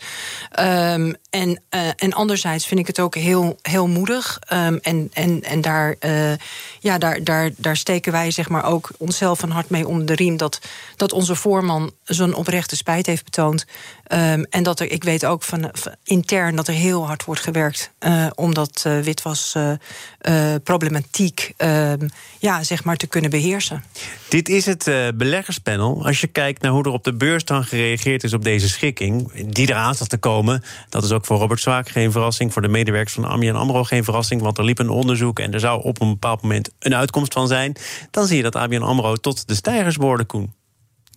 Um, 0.60 1.14
en, 1.30 1.62
uh, 1.70 1.88
en 1.96 2.12
anderzijds 2.12 2.66
vind 2.66 2.80
ik 2.80 2.86
het 2.86 3.00
ook 3.00 3.14
heel, 3.14 3.58
heel 3.62 3.88
moedig. 3.88 4.38
Um, 4.52 4.78
en 4.82 5.10
en, 5.12 5.42
en 5.42 5.60
daar, 5.60 5.96
ja, 6.80 6.98
daar, 6.98 7.24
daar, 7.24 7.50
daar 7.56 7.76
steken 7.76 8.12
wij 8.12 8.30
zeg 8.30 8.48
maar 8.48 8.64
ook 8.64 8.90
onszelf 8.98 9.42
een 9.42 9.50
hart 9.50 9.70
mee 9.70 9.88
om 9.88 10.06
de 10.06 10.14
riem. 10.14 10.36
Dat, 10.36 10.60
dat 10.96 11.12
onze 11.12 11.34
voorman 11.34 11.92
zo'n 12.04 12.34
oprechte 12.34 12.76
spijt 12.76 13.06
heeft 13.06 13.24
betoond. 13.24 13.66
Um, 14.12 14.44
en 14.44 14.62
dat 14.62 14.80
er, 14.80 14.90
ik 14.90 15.04
weet 15.04 15.24
ook 15.24 15.42
van, 15.42 15.70
intern 16.04 16.56
dat 16.56 16.68
er 16.68 16.74
heel 16.74 17.06
hard 17.06 17.24
wordt 17.24 17.40
gewerkt 17.40 17.92
uh, 18.00 18.26
om 18.34 18.54
dat 18.54 18.84
uh, 18.86 19.00
witwas 19.00 19.54
uh, 19.56 20.54
problematiek 20.64 21.54
ja, 22.38 22.62
zeg 22.62 22.84
maar 22.84 22.96
te 22.96 23.06
kunnen 23.06 23.30
beheersen. 23.30 23.84
Dit 24.28 24.48
is 24.48 24.66
het 24.66 24.84
beleggerspanel. 25.14 26.06
Als 26.06 26.20
je 26.20 26.26
kijkt 26.26 26.62
naar 26.62 26.70
hoe 26.70 26.84
er 26.84 26.90
op 26.90 27.04
de 27.04 27.14
beurs 27.14 27.44
dan 27.44 27.64
gereageerd 27.64 28.24
is 28.24 28.32
op 28.32 28.44
deze 28.44 28.68
schikking, 28.68 29.32
die 29.52 29.68
eraan 29.68 29.94
zat 29.94 30.08
te 30.08 30.18
komen, 30.18 30.64
dat 30.88 31.04
is 31.04 31.12
ook 31.12 31.19
voor 31.26 31.38
Robert 31.38 31.60
Zwaak 31.60 31.88
geen 31.88 32.12
verrassing, 32.12 32.52
voor 32.52 32.62
de 32.62 32.68
medewerkers 32.68 33.14
van 33.14 33.24
AMI 33.24 33.50
AMRO 33.50 33.84
geen 33.84 34.04
verrassing, 34.04 34.42
want 34.42 34.58
er 34.58 34.64
liep 34.64 34.78
een 34.78 34.88
onderzoek 34.88 35.38
en 35.38 35.52
er 35.52 35.60
zou 35.60 35.82
op 35.82 36.00
een 36.00 36.08
bepaald 36.08 36.42
moment 36.42 36.70
een 36.78 36.94
uitkomst 36.94 37.32
van 37.32 37.46
zijn. 37.46 37.76
Dan 38.10 38.26
zie 38.26 38.36
je 38.36 38.42
dat 38.42 38.56
ABN 38.56 38.82
AMRO 38.82 39.16
tot 39.16 39.48
de 39.48 39.54
stijgers 39.54 39.96
worden, 39.96 40.26
Koen. 40.26 40.52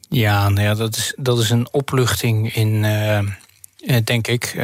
Ja, 0.09 0.49
nou 0.49 0.67
ja 0.67 0.73
dat, 0.73 0.95
is, 0.95 1.13
dat 1.17 1.39
is 1.39 1.49
een 1.49 1.67
opluchting 1.71 2.55
in, 2.55 2.83
uh, 2.83 3.97
denk 4.03 4.27
ik. 4.27 4.53
Uh, 4.57 4.63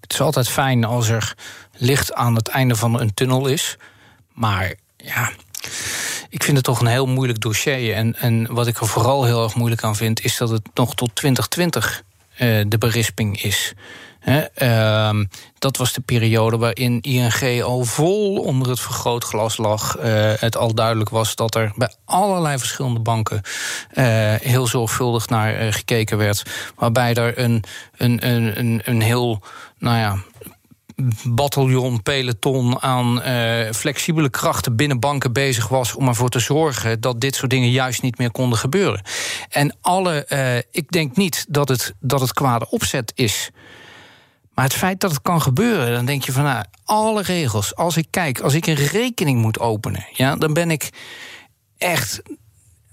het 0.00 0.12
is 0.12 0.20
altijd 0.20 0.48
fijn 0.48 0.84
als 0.84 1.08
er 1.08 1.34
licht 1.76 2.14
aan 2.14 2.34
het 2.34 2.48
einde 2.48 2.76
van 2.76 3.00
een 3.00 3.14
tunnel 3.14 3.46
is. 3.46 3.76
Maar 4.32 4.74
ja, 4.96 5.30
ik 6.28 6.42
vind 6.42 6.56
het 6.56 6.64
toch 6.64 6.80
een 6.80 6.86
heel 6.86 7.06
moeilijk 7.06 7.40
dossier. 7.40 7.94
En, 7.94 8.18
en 8.18 8.54
wat 8.54 8.66
ik 8.66 8.80
er 8.80 8.86
vooral 8.86 9.24
heel 9.24 9.42
erg 9.42 9.54
moeilijk 9.54 9.84
aan 9.84 9.96
vind, 9.96 10.24
is 10.24 10.36
dat 10.36 10.50
het 10.50 10.68
nog 10.74 10.94
tot 10.94 11.14
2020 11.14 12.02
uh, 12.32 12.64
de 12.68 12.78
berisping 12.78 13.42
is. 13.42 13.72
Ehm, 14.24 15.24
dat 15.58 15.76
was 15.76 15.92
de 15.92 16.00
periode 16.00 16.56
waarin 16.56 17.00
ING 17.00 17.62
al 17.62 17.84
vol 17.84 18.36
onder 18.36 18.68
het 18.68 18.80
vergrootglas 18.80 19.56
lag. 19.56 19.98
Uh, 19.98 20.04
het 20.36 20.56
al 20.56 20.74
duidelijk 20.74 21.10
was 21.10 21.34
dat 21.34 21.54
er 21.54 21.72
bij 21.76 21.94
allerlei 22.04 22.58
verschillende 22.58 23.00
banken 23.00 23.40
uh, 23.94 24.04
heel 24.34 24.66
zorgvuldig 24.66 25.28
naar 25.28 25.62
uh, 25.62 25.72
gekeken 25.72 26.18
werd. 26.18 26.42
Waarbij 26.76 27.14
er 27.14 27.38
een, 27.38 27.64
een, 27.96 28.28
een, 28.28 28.80
een, 28.84 29.00
heel, 29.00 29.42
nou 29.78 29.96
ja, 29.96 30.16
bataljon, 31.24 32.02
peloton 32.02 32.82
aan 32.82 33.22
flexibele 33.74 34.30
krachten 34.30 34.76
binnen 34.76 35.00
banken 35.00 35.32
bezig 35.32 35.68
was 35.68 35.94
om 35.94 36.08
ervoor 36.08 36.28
te 36.28 36.38
zorgen 36.38 37.00
dat 37.00 37.20
dit 37.20 37.34
soort 37.34 37.50
dingen 37.50 37.70
juist 37.70 38.02
niet 38.02 38.18
meer 38.18 38.30
konden 38.30 38.58
gebeuren. 38.58 39.02
En 39.48 39.76
alle, 39.80 40.26
ik 40.70 40.90
denk 40.90 41.16
niet 41.16 41.44
dat 41.48 41.68
het, 41.68 41.94
dat 42.00 42.20
het 42.20 42.32
kwade 42.32 42.70
opzet 42.70 43.12
is. 43.14 43.50
Maar 44.54 44.64
het 44.64 44.74
feit 44.74 45.00
dat 45.00 45.10
het 45.10 45.22
kan 45.22 45.42
gebeuren, 45.42 45.94
dan 45.94 46.04
denk 46.04 46.22
je 46.22 46.32
van 46.32 46.44
nou, 46.44 46.64
alle 46.84 47.22
regels. 47.22 47.76
Als 47.76 47.96
ik 47.96 48.06
kijk, 48.10 48.40
als 48.40 48.54
ik 48.54 48.66
een 48.66 48.74
rekening 48.74 49.40
moet 49.40 49.58
openen, 49.58 50.06
ja, 50.12 50.36
dan 50.36 50.52
ben 50.52 50.70
ik 50.70 50.90
echt. 51.78 52.22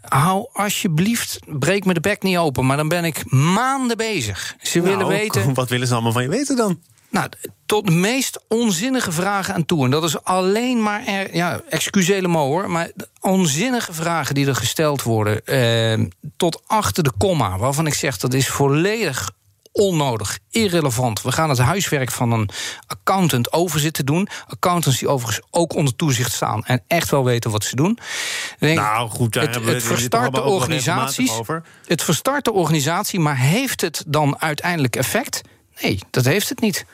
Hou 0.01 0.47
alsjeblieft, 0.53 1.39
breek 1.45 1.85
me 1.85 1.93
de 1.93 1.99
bek 1.99 2.23
niet 2.23 2.37
open. 2.37 2.65
Maar 2.65 2.77
dan 2.77 2.87
ben 2.87 3.05
ik 3.05 3.31
maanden 3.31 3.97
bezig. 3.97 4.55
Ze 4.61 4.77
nou, 4.77 4.89
willen 4.89 5.07
weten. 5.07 5.53
Wat 5.53 5.69
willen 5.69 5.87
ze 5.87 5.93
allemaal 5.93 6.11
van 6.11 6.23
je 6.23 6.29
weten 6.29 6.55
dan? 6.55 6.79
Nou, 7.09 7.29
tot 7.65 7.85
de 7.85 7.93
meest 7.93 8.43
onzinnige 8.47 9.11
vragen 9.11 9.53
aan 9.53 9.65
toe. 9.65 9.85
En 9.85 9.91
dat 9.91 10.03
is 10.03 10.23
alleen 10.23 10.83
maar, 10.83 11.05
er, 11.05 11.35
ja, 11.35 11.61
excusez 11.69 12.25
mo 12.25 12.45
hoor... 12.45 12.71
maar 12.71 12.91
onzinnige 13.21 13.93
vragen 13.93 14.35
die 14.35 14.47
er 14.47 14.55
gesteld 14.55 15.03
worden... 15.03 15.45
Eh, 15.45 16.05
tot 16.37 16.61
achter 16.67 17.03
de 17.03 17.11
komma, 17.17 17.57
waarvan 17.57 17.87
ik 17.87 17.93
zeg 17.93 18.17
dat 18.17 18.33
is 18.33 18.47
volledig 18.47 19.31
onnodig, 19.71 20.39
irrelevant. 20.49 21.21
We 21.21 21.31
gaan 21.31 21.49
het 21.49 21.57
huiswerk 21.57 22.11
van 22.11 22.31
een 22.31 22.49
accountant 22.88 23.53
over 23.53 23.79
zitten 23.79 24.05
doen. 24.05 24.27
Accountants 24.47 24.99
die 24.99 25.07
overigens 25.07 25.47
ook 25.51 25.75
onder 25.75 25.95
toezicht 25.95 26.33
staan 26.33 26.65
en 26.65 26.83
echt 26.88 27.09
wel 27.09 27.23
weten 27.23 27.51
wat 27.51 27.63
ze 27.63 27.75
doen. 27.75 27.99
nou 28.59 29.09
goed, 29.09 29.33
daar 29.33 29.43
het, 29.43 29.55
hebben 29.55 29.73
we 29.73 29.81
verstart 29.81 30.35
de 30.35 30.43
organisaties. 30.43 31.31
Over. 31.31 31.63
Het 31.85 32.03
verstart 32.03 32.45
de 32.45 32.51
organisatie, 32.51 33.19
maar 33.19 33.38
heeft 33.38 33.81
het 33.81 34.03
dan 34.07 34.39
uiteindelijk 34.41 34.95
effect? 34.95 35.41
Nee, 35.81 35.99
dat 36.09 36.25
heeft 36.25 36.49
het 36.49 36.61
niet. 36.61 36.85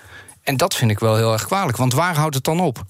En 0.44 0.58
dat 0.58 0.75
vind 0.75 0.91
ik 0.91 1.00
wel 1.00 1.15
heel 1.15 1.34
erg 1.34 1.46
kwalijk, 1.46 1.77
want 1.77 1.94
waar 1.94 2.15
houdt 2.15 2.36
het 2.36 2.44
dan 2.44 2.60
op? 2.60 2.84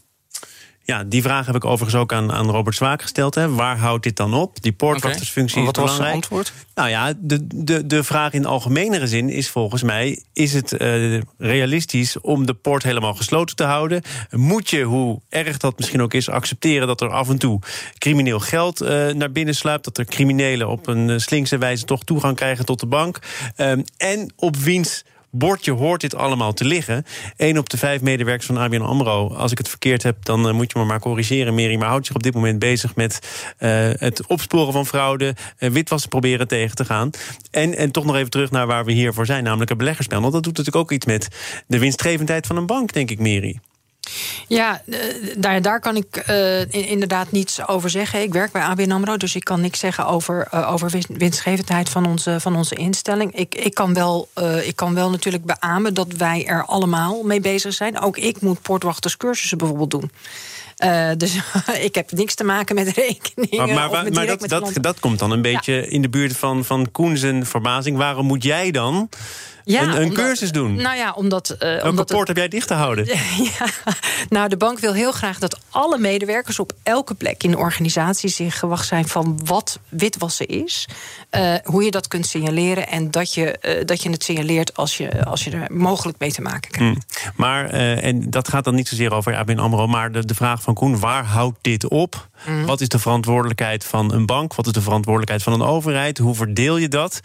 Ja, 0.86 1.04
die 1.04 1.22
vraag 1.22 1.46
heb 1.46 1.56
ik 1.56 1.66
overigens 1.66 2.02
ook 2.02 2.14
aan, 2.14 2.32
aan 2.32 2.50
Robert 2.50 2.76
Zwaak 2.76 3.02
gesteld. 3.02 3.36
Hè. 3.36 3.50
Waar 3.50 3.78
houdt 3.78 4.04
dit 4.04 4.16
dan 4.16 4.34
op? 4.34 4.62
Die 4.62 4.72
poortwachtersfunctie 4.72 5.62
okay. 5.62 5.72
is 5.72 5.78
Wat 5.78 5.86
belangrijk. 5.86 6.30
was 6.30 6.40
het 6.40 6.46
antwoord? 6.46 6.54
Nou 6.76 6.90
ja, 6.90 7.14
de, 7.18 7.48
de, 7.56 7.86
de 7.86 8.04
vraag 8.04 8.34
in 8.34 8.46
algemenere 8.46 9.08
zin 9.08 9.30
is 9.30 9.50
volgens 9.50 9.84
mij... 9.84 10.24
is 10.34 10.54
het 10.54 10.82
uh, 10.82 11.22
realistisch 11.38 12.20
om 12.20 12.46
de 12.46 12.54
poort 12.54 12.84
helemaal 12.84 13.14
gesloten 13.14 13.56
te 13.56 13.64
houden? 13.64 14.02
Moet 14.32 14.70
je, 14.70 14.82
hoe 14.82 15.22
erg 15.30 15.58
dat 15.58 15.78
misschien 15.78 16.02
ook 16.02 16.14
is, 16.14 16.30
accepteren... 16.30 16.88
dat 16.88 17.02
er 17.02 17.10
af 17.10 17.30
en 17.30 17.38
toe 17.38 17.60
crimineel 17.98 18.40
geld 18.40 18.82
uh, 18.82 18.90
naar 19.10 19.32
binnen 19.32 19.56
sluipt... 19.56 19.84
dat 19.84 19.98
er 19.98 20.06
criminelen 20.06 20.70
op 20.70 20.88
een 20.88 21.22
slinkse 21.22 21.58
wijze 21.58 21.86
toch 21.86 22.04
toegang 22.04 22.36
krijgen 22.36 22.66
tot 22.66 22.80
de 22.80 22.86
bank... 22.86 23.20
Um, 23.58 23.84
en 23.98 24.34
op 24.36 24.56
wiens 24.56 25.04
bordje 25.38 25.72
hoort 25.72 26.02
dit 26.02 26.16
allemaal 26.16 26.54
te 26.54 26.66
liggen. 26.66 27.06
Eén 27.38 27.58
op 27.58 27.70
de 27.70 27.78
vijf 27.78 28.02
medewerkers 28.02 28.46
van 28.46 28.58
ABN 28.58 28.82
AMRO... 28.82 29.34
als 29.34 29.52
ik 29.52 29.58
het 29.58 29.70
verkeerd 29.70 30.04
heb, 30.04 30.26
dan 30.26 30.48
uh, 30.48 30.54
moet 30.54 30.72
je 30.72 30.80
me 30.80 30.86
maar 30.86 31.00
corrigeren, 31.00 31.56
Mary... 31.56 31.76
maar 31.76 31.88
houdt 31.88 32.06
zich 32.06 32.16
op 32.16 32.24
dit 32.24 32.34
moment 32.34 32.60
bezig 32.60 32.96
met 32.96 33.20
uh, 33.60 33.90
het 33.94 34.28
opsporen 34.28 34.74
van 34.74 34.86
fraude... 34.86 35.36
Uh, 35.60 35.70
witwassen 35.70 36.10
proberen 36.10 36.48
tegen 36.48 36.76
te 36.76 36.86
gaan. 36.86 37.10
En, 37.52 37.76
en 37.76 37.92
toch 37.92 38.06
nog 38.06 38.16
even 38.16 38.30
terug 38.30 38.52
naar 38.52 38.68
waar 38.68 38.86
we 38.86 38.92
hier 38.92 39.14
voor 39.14 39.26
zijn... 39.26 39.44
namelijk 39.44 39.72
een 39.72 39.78
beleggerspanel. 39.78 40.32
Dat 40.32 40.44
doet 40.44 40.58
natuurlijk 40.58 40.84
ook 40.84 40.92
iets 40.92 41.06
met 41.06 41.28
de 41.68 41.80
winstgevendheid 41.80 42.48
van 42.48 42.58
een 42.58 42.66
bank, 42.66 42.94
denk 42.94 43.12
ik, 43.12 43.20
Mary. 43.20 43.60
Ja, 44.48 44.82
daar, 45.38 45.62
daar 45.62 45.80
kan 45.80 45.96
ik 45.96 46.26
uh, 46.30 46.72
inderdaad 46.72 47.32
niets 47.32 47.68
over 47.68 47.90
zeggen. 47.90 48.22
Ik 48.22 48.34
werk 48.34 48.52
bij 48.52 48.62
ABN 48.62 48.92
AMRO, 48.92 49.18
dus 49.18 49.36
ik 49.36 49.44
kan 49.44 49.62
niks 49.62 49.80
zeggen 49.80 50.08
over, 50.08 50.48
uh, 50.54 50.72
over 50.72 50.92
winstgevendheid 51.08 51.90
van 51.90 52.06
onze, 52.06 52.40
van 52.40 52.56
onze 52.56 52.76
instelling. 52.76 53.36
Ik, 53.36 53.56
ik, 53.56 53.74
kan 53.74 53.94
wel, 53.94 54.30
uh, 54.40 54.68
ik 54.68 54.76
kan 54.76 54.94
wel 54.94 55.10
natuurlijk 55.10 55.46
beamen 55.46 55.94
dat 55.94 56.08
wij 56.18 56.46
er 56.46 56.66
allemaal 56.66 57.24
mee 57.24 57.40
bezig 57.40 57.74
zijn. 57.74 58.00
Ook 58.00 58.18
ik 58.18 58.42
moet 58.42 58.62
poortwachterscursussen 58.62 59.58
bijvoorbeeld 59.58 59.92
doen. 59.92 60.12
Uh, 60.84 61.10
dus 61.18 61.40
ik 61.88 61.96
heb 61.96 62.12
niks 62.12 62.36
te 62.36 62.44
maken 62.44 62.76
met 62.76 62.88
rekeningen. 62.98 63.76
Maar, 63.76 63.90
maar, 63.90 64.04
met 64.04 64.14
maar 64.14 64.26
dat, 64.26 64.50
dat, 64.50 64.72
dat 64.82 65.00
komt 65.00 65.20
dan 65.20 65.32
een 65.32 65.42
beetje 65.42 65.74
ja. 65.74 65.82
in 65.82 66.02
de 66.02 66.10
buurt 66.10 66.38
van, 66.38 66.66
van 66.66 66.92
Koen 66.92 67.18
zijn 67.18 67.46
verbazing. 67.46 67.98
Waarom 67.98 68.26
moet 68.26 68.44
jij 68.44 68.72
dan 68.72 69.10
ja, 69.66 69.82
een, 69.82 69.90
een 69.90 69.96
omdat, 69.96 70.14
cursus 70.14 70.52
doen? 70.52 70.76
Nou 70.76 70.98
ja, 70.98 71.12
omdat. 71.12 71.50
Uh, 71.54 71.60
Welke 71.60 71.90
omdat 71.90 72.08
poort 72.08 72.28
heb 72.28 72.38
jij 72.38 72.48
dicht 72.48 72.68
te 72.68 72.74
houden? 72.74 73.06
ja, 73.58 73.68
nou, 74.30 74.50
de 74.50 74.58
bank 74.58 74.80
wil 74.80 74.94
heel 74.94 75.12
graag 75.12 75.40
dat 75.40 75.60
alle 75.70 75.98
medewerkers 75.98 76.60
op 76.60 76.72
elke 76.84 77.14
plek 77.14 77.44
in 77.44 77.52
de 77.52 77.58
organisatie 77.58 78.30
zich 78.30 78.60
gewacht 78.60 78.88
zijn 78.88 79.08
van 79.08 79.40
wat 79.46 79.80
witwassen 79.90 80.48
is. 80.48 80.88
Uh, 81.32 81.56
hoe 81.64 81.84
je 81.84 81.92
dat 81.92 82.08
kunt 82.08 82.26
signaleren 82.26 82.88
en 82.88 83.12
dat 83.12 83.34
je, 83.34 83.58
uh, 83.62 83.86
dat 83.86 84.04
je 84.04 84.10
het 84.10 84.24
signaleert 84.24 84.76
als 84.76 84.98
je, 84.98 85.26
als 85.26 85.44
je 85.44 85.52
er 85.52 85.68
mogelijk 85.72 86.20
mee 86.20 86.32
te 86.32 86.42
maken 86.42 86.72
krijgt. 86.72 87.15
Maar, 87.36 87.70
en 87.70 88.30
dat 88.30 88.48
gaat 88.48 88.64
dan 88.64 88.76
niet 88.76 88.88
zozeer 88.88 89.14
over 89.14 89.36
ABN 89.36 89.60
AMRO, 89.60 89.88
maar 89.88 90.12
de, 90.12 90.26
de 90.26 90.36
vraag 90.36 90.62
van 90.62 90.74
Koen, 90.74 91.00
waar 91.00 91.26
houdt 91.26 91.58
dit 91.62 91.88
op? 91.88 92.28
Mm. 92.48 92.66
Wat 92.66 92.82
is 92.82 92.88
de 92.88 93.00
verantwoordelijkheid 93.00 93.86
van 93.86 94.14
een 94.14 94.26
bank? 94.26 94.56
Wat 94.56 94.66
is 94.66 94.72
de 94.72 94.82
verantwoordelijkheid 94.82 95.44
van 95.44 95.54
een 95.54 95.68
overheid? 95.68 96.18
Hoe 96.18 96.36
verdeel 96.36 96.78
je 96.78 96.88
dat? 96.88 97.20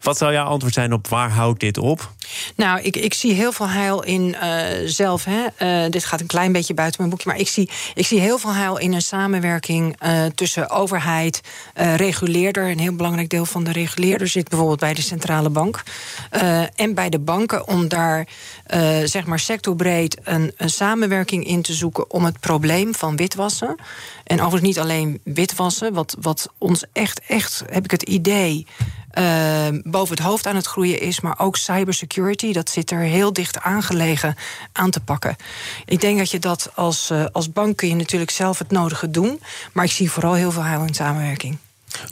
Wat 0.00 0.16
zou 0.16 0.32
jouw 0.32 0.46
antwoord 0.46 0.74
zijn 0.74 0.92
op 0.92 1.08
waar 1.08 1.30
houdt 1.30 1.60
dit 1.60 1.78
op? 1.78 2.12
Nou, 2.56 2.80
ik, 2.80 2.96
ik 2.96 3.14
zie 3.14 3.32
heel 3.32 3.52
veel 3.52 3.68
heil 3.68 4.02
in 4.02 4.36
uh, 4.42 4.64
zelf. 4.84 5.24
Hè. 5.24 5.44
Uh, 5.84 5.90
dit 5.90 6.04
gaat 6.04 6.20
een 6.20 6.26
klein 6.26 6.52
beetje 6.52 6.74
buiten 6.74 6.98
mijn 6.98 7.10
boekje. 7.10 7.30
Maar 7.30 7.40
ik 7.40 7.48
zie, 7.48 7.70
ik 7.94 8.06
zie 8.06 8.20
heel 8.20 8.38
veel 8.38 8.54
heil 8.54 8.78
in 8.78 8.92
een 8.92 9.02
samenwerking 9.02 9.96
uh, 10.02 10.24
tussen 10.34 10.70
overheid, 10.70 11.40
reguleerder. 11.74 12.70
Een 12.70 12.78
heel 12.78 12.94
belangrijk 12.94 13.28
deel 13.28 13.46
van 13.46 13.64
de 13.64 13.72
reguleerder 13.72 14.28
zit 14.28 14.48
bijvoorbeeld 14.48 14.80
bij 14.80 14.94
de 14.94 15.02
centrale 15.02 15.50
bank. 15.50 15.82
en 16.74 16.94
bij 16.94 17.08
de 17.08 17.18
banken 17.18 17.68
om 17.68 17.88
daar 17.88 18.26
zeg 19.04 19.23
maar 19.26 19.38
sectorbreed 19.38 20.18
een, 20.22 20.52
een 20.56 20.70
samenwerking 20.70 21.46
in 21.46 21.62
te 21.62 21.72
zoeken 21.72 22.10
om 22.10 22.24
het 22.24 22.40
probleem 22.40 22.94
van 22.94 23.16
witwassen. 23.16 23.74
En 24.24 24.40
overigens 24.40 24.62
niet 24.62 24.78
alleen 24.78 25.20
witwassen, 25.24 25.92
wat, 25.92 26.16
wat 26.20 26.48
ons 26.58 26.84
echt, 26.92 27.20
echt, 27.26 27.62
heb 27.66 27.84
ik 27.84 27.90
het 27.90 28.02
idee. 28.02 28.66
Uh, 29.18 29.66
boven 29.82 30.16
het 30.16 30.24
hoofd 30.24 30.46
aan 30.46 30.56
het 30.56 30.66
groeien 30.66 31.00
is, 31.00 31.20
maar 31.20 31.38
ook 31.38 31.56
cybersecurity. 31.56 32.52
Dat 32.52 32.70
zit 32.70 32.90
er 32.90 32.98
heel 32.98 33.32
dicht 33.32 33.60
aangelegen 33.60 34.36
aan 34.72 34.90
te 34.90 35.00
pakken. 35.00 35.36
Ik 35.84 36.00
denk 36.00 36.18
dat 36.18 36.30
je 36.30 36.38
dat 36.38 36.70
als, 36.74 37.10
uh, 37.10 37.24
als 37.32 37.52
bank 37.52 37.76
kun 37.76 37.88
je 37.88 37.94
natuurlijk 37.94 38.30
zelf 38.30 38.58
het 38.58 38.70
nodige 38.70 39.10
doen. 39.10 39.40
Maar 39.72 39.84
ik 39.84 39.90
zie 39.90 40.10
vooral 40.10 40.34
heel 40.34 40.52
veel 40.52 40.62
heil 40.62 40.84
in 40.84 40.94
samenwerking. 40.94 41.58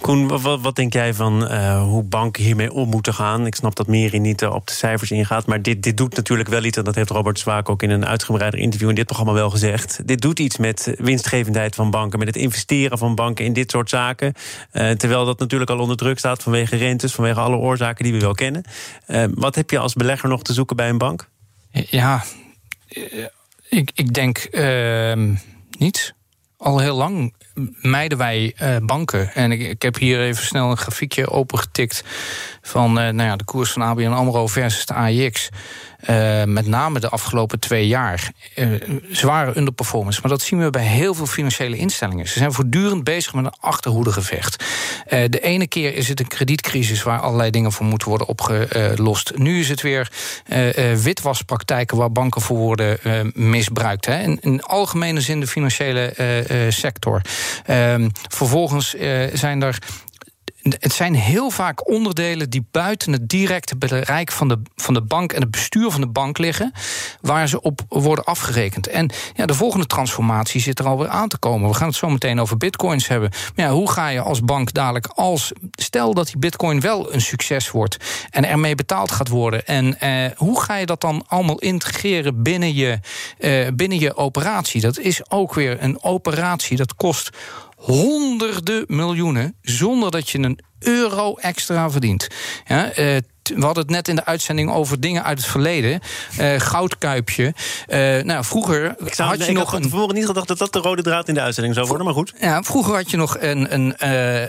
Koen, 0.01 0.29
wat, 0.29 0.61
wat, 0.61 0.77
denk 0.77 0.93
jij 0.93 1.15
van 1.15 1.53
uh, 1.53 1.83
hoe 1.83 2.03
banken 2.03 2.43
hiermee 2.43 2.73
om 2.73 2.89
moeten 2.89 3.15
gaan? 3.15 3.47
Ik 3.47 3.55
snap 3.55 3.77
dat 3.77 3.87
Meri 3.87 4.19
niet 4.19 4.43
uh, 4.43 4.55
op 4.55 4.67
de 4.67 4.73
cijfers 4.73 5.11
ingaat. 5.11 5.47
Maar 5.47 5.63
dit, 5.63 5.83
dit 5.83 5.97
doet 5.97 6.17
natuurlijk 6.17 6.49
wel 6.49 6.65
iets. 6.65 6.77
En 6.77 6.85
dat 6.85 6.95
heeft 6.95 7.11
Robert 7.11 7.39
Zwaak 7.39 7.69
ook 7.69 7.83
in 7.83 7.91
een 7.91 8.07
uitgebreider 8.07 8.61
interview 8.61 8.89
in 8.89 8.95
dit 8.95 9.07
programma 9.07 9.33
wel 9.33 9.51
gezegd. 9.51 10.07
Dit 10.07 10.21
doet 10.21 10.39
iets 10.39 10.57
met 10.57 10.95
winstgevendheid 10.99 11.75
van 11.75 11.91
banken. 11.91 12.19
Met 12.19 12.29
het 12.29 12.37
investeren 12.37 12.99
van 12.99 13.15
banken 13.15 13.45
in 13.45 13.53
dit 13.53 13.71
soort 13.71 13.89
zaken. 13.89 14.35
Uh, 14.73 14.91
terwijl 14.91 15.25
dat 15.25 15.39
natuurlijk 15.39 15.71
al 15.71 15.79
onder 15.79 15.97
druk 15.97 16.19
staat 16.19 16.43
vanwege 16.43 16.77
rentes. 16.77 17.13
Vanwege 17.13 17.41
alle 17.41 17.57
oorzaken 17.57 18.05
die 18.05 18.13
we 18.13 18.19
wel 18.19 18.35
kennen. 18.35 18.65
wat 19.35 19.55
heb 19.55 19.71
je 19.71 19.79
als 19.79 19.95
belegger 19.95 20.29
nog 20.29 20.43
te 20.43 20.53
zoeken 20.53 20.77
bij 20.77 20.89
een 20.89 20.99
bank? 20.99 21.29
Ja, 21.71 22.25
ik, 23.69 23.91
ik 23.95 24.15
denk 24.15 24.39
ehm, 24.39 25.35
niets. 25.79 26.13
Al 26.63 26.79
heel 26.79 26.97
lang 26.97 27.35
mijden 27.81 28.19
wij 28.19 28.55
uh, 28.63 28.77
banken. 28.83 29.35
En 29.35 29.53
ik, 29.53 29.83
heb 29.83 29.97
hier 29.97 30.21
even 30.21 30.45
snel 30.45 30.71
een 30.71 30.77
grafiekje 30.77 31.31
opengetikt 31.31 32.05
van 32.63 32.89
uh, 32.89 33.09
nou 33.09 33.23
ja, 33.23 33.37
de 33.37 33.45
koers 33.45 33.73
van 33.73 33.83
ABN 33.83 34.07
AMRO 34.07 34.47
versus 34.47 34.87
de 34.87 34.95
AIX. 34.95 35.49
Uh, 36.11 36.45
met 36.45 36.67
name 36.67 37.01
de 37.01 37.09
afgelopen 37.09 37.61
twee 37.61 37.87
jaar. 37.87 38.33
zware 39.11 39.57
underperformance. 39.57 40.21
Maar 40.21 40.31
dat 40.31 40.43
zien 40.43 40.59
we 40.59 40.71
bij 40.71 40.85
heel 40.85 41.15
veel 41.15 41.27
financiële 41.27 41.77
instellingen. 41.77 42.29
Ze 42.29 42.39
zijn 42.39 42.53
voortdurend 42.53 43.05
bezig 43.05 43.35
met 43.35 43.45
een 43.45 43.55
achterhoedegevecht. 43.61 44.65
de 45.09 45.41
ene 45.41 45.67
keer 45.67 45.95
is 45.95 46.09
het 46.09 46.21
een 46.21 46.27
kredietcrisis 46.27 47.03
waar 47.03 47.21
allerlei 47.21 47.51
dingen 47.51 47.73
voor 47.73 47.87
moeten 47.87 48.09
worden 48.09 48.27
opgelost. 48.27 49.33
Nu 49.37 49.61
is 49.61 49.69
het 49.69 49.81
weer 49.81 50.11
witwaspraktijken 51.03 51.97
waar 51.97 52.13
banken 52.13 52.41
voor 52.41 52.57
worden 52.57 52.99
misbruikt. 53.35 54.07
Hè. 54.07 54.37
In, 54.41 54.63
algemene 54.63 55.21
zin 55.21 55.41
de 55.41 55.47
financiële 55.47 56.15
sector. 56.69 57.23
Um, 57.71 58.11
vervolgens 58.29 58.95
uh, 58.95 59.23
zijn 59.33 59.63
er 59.63 59.79
het 60.63 60.93
zijn 60.93 61.15
heel 61.15 61.51
vaak 61.51 61.89
onderdelen 61.89 62.51
die 62.51 62.67
buiten 62.71 63.13
het 63.13 63.29
directe 63.29 63.77
bereik 63.77 64.33
van 64.33 64.49
de, 64.49 64.63
van 64.77 64.95
de 64.95 65.03
bank 65.03 65.33
en 65.33 65.41
het 65.41 65.51
bestuur 65.51 65.91
van 65.91 66.01
de 66.01 66.07
bank 66.07 66.39
liggen, 66.39 66.73
waar 67.21 67.49
ze 67.49 67.61
op 67.61 67.81
worden 67.89 68.25
afgerekend. 68.25 68.87
En 68.87 69.11
ja, 69.35 69.47
de 69.47 69.55
volgende 69.55 69.87
transformatie 69.87 70.61
zit 70.61 70.79
er 70.79 70.87
alweer 70.87 71.09
aan 71.09 71.29
te 71.29 71.39
komen. 71.39 71.69
We 71.69 71.75
gaan 71.75 71.89
het 71.89 71.97
zo 71.97 72.09
meteen 72.09 72.41
over 72.41 72.57
bitcoins 72.57 73.09
hebben. 73.09 73.31
Maar 73.57 73.67
ja, 73.67 73.73
hoe 73.73 73.91
ga 73.91 74.09
je 74.09 74.21
als 74.21 74.41
bank 74.41 74.73
dadelijk 74.73 75.07
als. 75.07 75.53
Stel 75.71 76.15
dat 76.15 76.27
die 76.27 76.39
bitcoin 76.39 76.81
wel 76.81 77.15
een 77.15 77.21
succes 77.21 77.71
wordt 77.71 77.97
en 78.31 78.49
ermee 78.49 78.75
betaald 78.75 79.11
gaat 79.11 79.29
worden. 79.29 79.67
En 79.67 80.01
eh, 80.01 80.37
hoe 80.37 80.61
ga 80.61 80.77
je 80.77 80.87
dat 80.87 81.01
dan 81.01 81.25
allemaal 81.27 81.59
integreren 81.59 82.43
binnen 82.43 82.75
je, 82.75 82.99
eh, 83.39 83.67
binnen 83.75 83.99
je 83.99 84.17
operatie? 84.17 84.81
Dat 84.81 84.99
is 84.99 85.31
ook 85.31 85.55
weer 85.55 85.83
een 85.83 86.03
operatie 86.03 86.77
dat 86.77 86.95
kost 86.95 87.31
honderden 87.83 88.85
miljoenen 88.87 89.57
zonder 89.61 90.11
dat 90.11 90.31
je 90.31 90.39
een 90.39 90.59
euro 90.79 91.35
extra 91.35 91.91
verdient. 91.91 92.29
Ja, 92.67 92.99
uh, 92.99 93.17
we 93.43 93.65
hadden 93.65 93.83
het 93.83 93.93
net 93.93 94.09
in 94.09 94.17
de 94.17 94.25
uitzending 94.25 94.71
over 94.71 95.01
dingen 95.01 95.25
uit 95.25 95.39
het 95.39 95.47
verleden. 95.47 96.01
Uh, 96.41 96.61
goudkuipje. 96.61 97.55
Uh, 97.89 98.23
nou, 98.23 98.45
vroeger 98.45 98.95
ik 98.99 99.15
zou, 99.15 99.29
had 99.29 99.47
je 99.47 99.53
nog. 99.53 99.63
Ik 99.63 99.69
had 99.69 99.83
tevoren 99.83 100.15
niet 100.15 100.27
gedacht 100.27 100.49
dat 100.49 100.59
dat 100.59 100.73
de 100.73 100.79
rode 100.79 101.03
draad 101.03 101.29
in 101.29 101.35
de 101.35 101.41
uitzending 101.41 101.75
zou 101.75 101.87
worden, 101.87 102.07
maar 102.07 102.15
goed. 102.15 102.33
Ja, 102.41 102.63
vroeger 102.63 102.95
had 102.95 103.11
je 103.11 103.17
nog 103.17 103.37
een, 103.41 103.75
een 103.75 103.95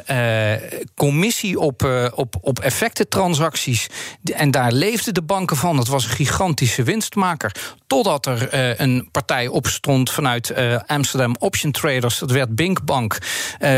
uh, 0.10 0.86
commissie 0.96 1.60
op, 1.60 2.12
op, 2.16 2.36
op 2.42 2.60
effectentransacties. 2.60 3.88
En 4.34 4.52
daar 4.52 4.72
leefden 4.72 5.14
de 5.14 5.22
banken 5.22 5.58
van. 5.58 5.76
Dat 5.76 5.88
was 5.88 6.04
een 6.04 6.10
gigantische 6.10 6.84
winstmaker. 6.84 7.56
Totdat 7.88 8.26
er 8.26 8.48
een 8.82 9.10
partij 9.12 9.48
opstond 9.48 10.12
vanuit 10.12 10.54
Amsterdam 10.86 11.36
Option 11.40 11.72
Traders. 11.72 12.20
Dat 12.20 12.32
werd 12.32 12.56
Binkbank 12.56 13.18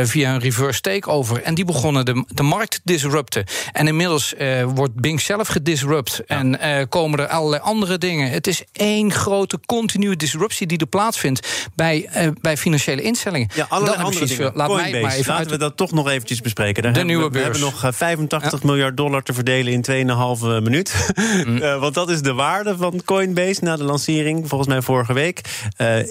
via 0.04 0.34
een 0.34 0.40
reverse 0.40 0.82
takeover. 0.82 1.42
En 1.42 1.56
die 1.56 1.66
begonnen 1.66 2.06
de, 2.06 2.24
de 2.28 2.44
markt 2.44 2.72
te 2.72 2.80
disrupten. 2.84 3.46
En 3.72 3.88
inmiddels 3.88 4.34
wordt 4.66 4.96
Bing 5.06 5.22
zelf 5.22 5.48
gedisrupt. 5.48 6.24
En 6.26 6.58
uh, 6.62 6.82
komen 6.90 7.20
er 7.20 7.28
allerlei 7.28 7.62
andere 7.62 7.98
dingen. 7.98 8.30
Het 8.30 8.48
is 8.48 8.64
één 8.72 9.12
grote 9.12 9.60
continue 9.66 10.16
disruptie 10.16 10.68
die 10.68 10.78
er 10.78 10.88
plaatsvindt 10.88 11.68
bij, 11.76 12.10
uh, 12.18 12.28
bij 12.42 12.58
financiële 12.58 13.02
instellingen. 13.02 13.50
Ja, 13.54 13.66
allerlei 13.70 14.04
andere 14.04 14.26
dingen. 14.26 14.52
Laat 14.56 14.68
Coinbase, 14.68 14.92
mij 14.92 15.02
maar 15.02 15.12
even 15.12 15.28
laten 15.28 15.44
uit... 15.44 15.50
we 15.50 15.58
dat 15.58 15.78
toch 15.78 15.92
nog 15.92 16.10
eventjes 16.10 16.42
bespreken. 16.42 16.84
Daar 16.84 16.92
de 16.92 16.98
hebben 16.98 17.16
nieuwe 17.16 17.32
we, 17.32 17.40
beurs. 17.40 17.58
We 17.58 17.66
hebben 17.66 17.82
nog 17.82 17.96
85 17.96 18.62
ja. 18.62 18.68
miljard 18.68 18.98
dollar 18.98 19.24
te 19.24 19.34
verdelen 19.34 19.74
in 19.74 20.08
2,5 20.58 20.64
minuut. 20.64 20.94
Mm. 21.46 21.58
uh, 21.58 21.80
want 21.80 21.94
dat 21.94 22.10
is 22.10 22.22
de 22.22 22.34
waarde 22.34 22.78
van 22.78 23.02
Coinbase 23.06 23.64
na 23.64 23.76
de 23.76 23.84
lancering, 23.84 24.50
volgens 24.50 24.70
mij 24.70 24.82
vorige 24.82 25.14
week. 25.14 25.42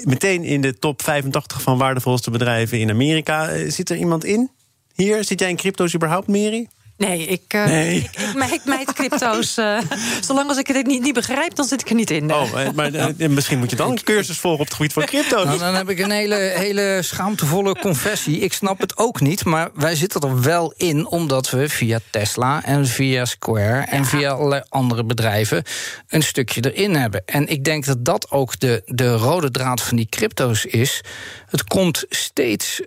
meteen 0.05 0.45
in 0.45 0.61
de 0.61 0.79
top 0.79 1.03
85 1.03 1.63
van 1.63 1.79
waardevolste 1.79 2.31
bedrijven 2.31 2.79
in 2.79 2.91
Amerika. 2.91 3.71
zit 3.71 3.91
er 3.91 3.97
iemand 3.97 4.25
in? 4.25 4.51
Hier, 4.95 5.25
zit 5.25 5.41
jij 5.41 5.49
in 5.49 5.57
crypto's 5.57 5.95
überhaupt, 5.95 6.29
Mary? 6.29 6.69
Nee, 6.97 7.27
ik, 7.27 7.55
uh, 7.55 7.65
nee. 7.65 7.97
ik, 7.97 8.05
ik, 8.05 8.51
ik 8.51 8.65
meid 8.65 8.93
crypto's. 8.93 9.59
Uh, 9.59 9.79
zolang 10.27 10.49
als 10.49 10.59
ik 10.59 10.67
het 10.67 10.87
niet, 10.87 11.03
niet 11.03 11.15
begrijp, 11.15 11.55
dan 11.55 11.65
zit 11.65 11.81
ik 11.81 11.89
er 11.89 11.95
niet 11.95 12.11
in. 12.11 12.35
Oh, 12.35 12.71
maar 12.75 12.95
uh, 12.95 13.29
misschien 13.29 13.59
moet 13.59 13.71
je 13.71 13.77
dan 13.77 13.91
een 13.91 14.03
cursus 14.03 14.39
volgen 14.39 14.61
op 14.61 14.67
het 14.67 14.75
gebied 14.75 14.93
van 14.93 15.05
crypto's. 15.15 15.45
Nou, 15.45 15.59
dan 15.59 15.75
heb 15.75 15.89
ik 15.89 15.99
een 15.99 16.11
hele, 16.11 16.35
hele 16.35 16.99
schaamtevolle 17.03 17.79
confessie. 17.79 18.39
Ik 18.39 18.53
snap 18.53 18.81
het 18.81 18.97
ook 18.97 19.21
niet, 19.21 19.45
maar 19.45 19.71
wij 19.75 19.95
zitten 19.95 20.21
er 20.21 20.43
wel 20.43 20.75
in... 20.77 21.07
omdat 21.07 21.51
we 21.51 21.69
via 21.69 21.99
Tesla 22.11 22.65
en 22.65 22.87
via 22.87 23.25
Square 23.25 23.81
en 23.81 23.99
ja. 23.99 24.05
via 24.05 24.31
allerlei 24.31 24.63
andere 24.69 25.05
bedrijven... 25.05 25.63
een 26.09 26.23
stukje 26.23 26.73
erin 26.73 26.95
hebben. 26.95 27.23
En 27.27 27.49
ik 27.49 27.65
denk 27.65 27.85
dat 27.85 28.05
dat 28.05 28.31
ook 28.31 28.61
de, 28.61 28.83
de 28.85 29.17
rode 29.17 29.51
draad 29.51 29.83
van 29.83 29.97
die 29.97 30.09
crypto's 30.09 30.65
is. 30.65 31.01
Het 31.47 31.65
komt 31.65 32.05
steeds 32.09 32.81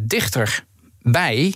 dichter 0.00 0.64
bij 1.02 1.54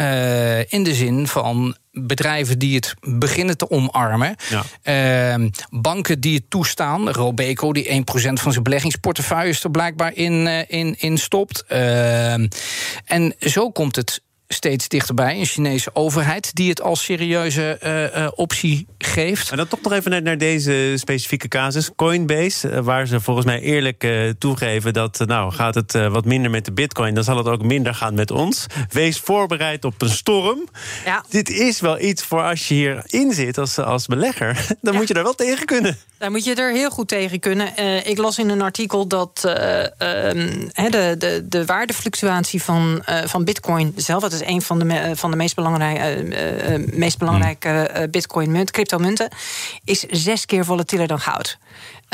uh, 0.00 0.72
in 0.72 0.82
de 0.82 0.94
zin 0.94 1.26
van 1.26 1.76
bedrijven 1.90 2.58
die 2.58 2.74
het 2.74 2.94
beginnen 3.00 3.56
te 3.56 3.70
omarmen. 3.70 4.36
Ja. 4.84 5.34
Uh, 5.34 5.48
banken 5.70 6.20
die 6.20 6.34
het 6.34 6.50
toestaan. 6.50 7.10
Robeco, 7.10 7.72
die 7.72 7.84
1% 7.84 7.92
van 8.32 8.52
zijn 8.52 8.62
beleggingsportefeuille 8.64 9.56
er 9.62 9.70
blijkbaar 9.70 10.14
in, 10.14 10.32
uh, 10.32 10.58
in, 10.66 10.94
in 10.98 11.18
stopt. 11.18 11.64
Uh, 11.68 12.32
en 13.04 13.34
zo 13.38 13.70
komt 13.70 13.96
het 13.96 14.22
steeds 14.52 14.88
dichterbij. 14.88 15.38
Een 15.38 15.46
Chinese 15.46 15.90
overheid 15.92 16.54
die 16.54 16.68
het 16.68 16.82
als 16.82 17.04
serieuze 17.04 17.78
uh, 17.82 18.22
uh, 18.22 18.28
optie 18.34 18.86
geeft. 18.98 19.50
En 19.50 19.56
dan 19.56 19.68
toch 19.68 19.80
nog 19.80 19.92
even 19.92 20.10
naar, 20.10 20.22
naar 20.22 20.38
deze 20.38 20.92
specifieke 20.96 21.48
casus. 21.48 21.90
Coinbase, 21.96 22.70
uh, 22.70 22.78
waar 22.78 23.06
ze 23.06 23.20
volgens 23.20 23.46
mij 23.46 23.60
eerlijk 23.60 24.06
toegeven 24.38 24.92
dat... 24.92 25.18
nou, 25.26 25.52
gaat 25.52 25.74
het 25.74 25.92
wat 25.92 26.24
minder 26.24 26.50
met 26.50 26.64
de 26.64 26.72
bitcoin... 26.72 27.14
dan 27.14 27.24
zal 27.24 27.36
het 27.36 27.48
ook 27.48 27.62
minder 27.62 27.94
gaan 27.94 28.14
met 28.14 28.30
ons. 28.30 28.66
Wees 28.88 29.18
voorbereid 29.18 29.84
op 29.84 30.02
een 30.02 30.08
storm. 30.08 30.68
Ja. 31.04 31.24
Dit 31.28 31.50
is 31.50 31.80
wel 31.80 32.00
iets 32.00 32.22
voor 32.22 32.42
als 32.42 32.68
je 32.68 32.74
hierin 32.74 33.32
zit 33.32 33.58
als, 33.58 33.78
als 33.78 34.06
belegger. 34.06 34.66
Dan 34.80 34.92
ja. 34.92 34.98
moet 34.98 35.08
je 35.08 35.14
er 35.14 35.22
wel 35.22 35.34
tegen 35.34 35.66
kunnen. 35.66 35.98
Daar 36.18 36.30
moet 36.30 36.44
je 36.44 36.54
er 36.54 36.72
heel 36.72 36.90
goed 36.90 37.08
tegen 37.08 37.40
kunnen. 37.40 37.72
Uh, 37.78 38.06
ik 38.06 38.18
las 38.18 38.38
in 38.38 38.48
een 38.48 38.62
artikel 38.62 39.06
dat 39.06 39.42
uh, 39.46 39.52
uh, 39.52 39.88
de, 40.90 41.14
de, 41.18 41.44
de 41.48 41.64
waardefluctuatie 41.64 42.62
van, 42.62 43.02
van 43.24 43.44
bitcoin 43.44 43.92
zelf... 43.96 44.22
dat 44.22 44.32
is 44.32 44.41
een 44.48 44.62
van 44.62 44.78
de, 44.78 45.12
van 45.14 45.30
de 45.30 45.36
meest, 45.36 45.54
belangrijk, 45.54 46.96
meest 46.96 47.18
belangrijke 47.18 48.08
bitcoin-munt, 48.10 48.70
crypto-munten... 48.70 49.28
is 49.84 50.00
zes 50.00 50.46
keer 50.46 50.64
volatieler 50.64 51.06
dan 51.06 51.20
goud. 51.20 51.58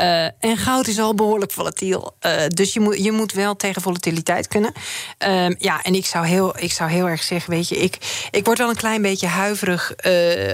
Uh, 0.00 0.24
en 0.24 0.56
goud 0.56 0.86
is 0.86 0.98
al 0.98 1.14
behoorlijk 1.14 1.52
volatiel. 1.52 2.16
Uh, 2.26 2.32
dus 2.48 2.72
je 2.72 2.80
moet, 2.80 3.04
je 3.04 3.12
moet 3.12 3.32
wel 3.32 3.56
tegen 3.56 3.82
volatiliteit 3.82 4.48
kunnen. 4.48 4.72
Uh, 5.26 5.48
ja, 5.58 5.82
en 5.82 5.94
ik 5.94 6.06
zou, 6.06 6.26
heel, 6.26 6.58
ik 6.58 6.72
zou 6.72 6.90
heel 6.90 7.08
erg 7.08 7.22
zeggen, 7.22 7.50
weet 7.50 7.68
je, 7.68 7.76
ik, 7.76 8.26
ik 8.30 8.44
word 8.44 8.58
wel 8.58 8.68
een 8.68 8.76
klein 8.76 9.02
beetje 9.02 9.26
huiverig 9.26 9.94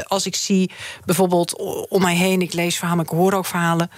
als 0.04 0.26
ik 0.26 0.34
zie 0.34 0.70
bijvoorbeeld 1.04 1.56
om 1.88 2.02
mij 2.02 2.14
heen, 2.14 2.42
ik 2.42 2.52
lees 2.52 2.78
verhalen, 2.78 3.04
ik 3.04 3.10
hoor 3.10 3.32
ook 3.32 3.46
verhalen 3.46 3.90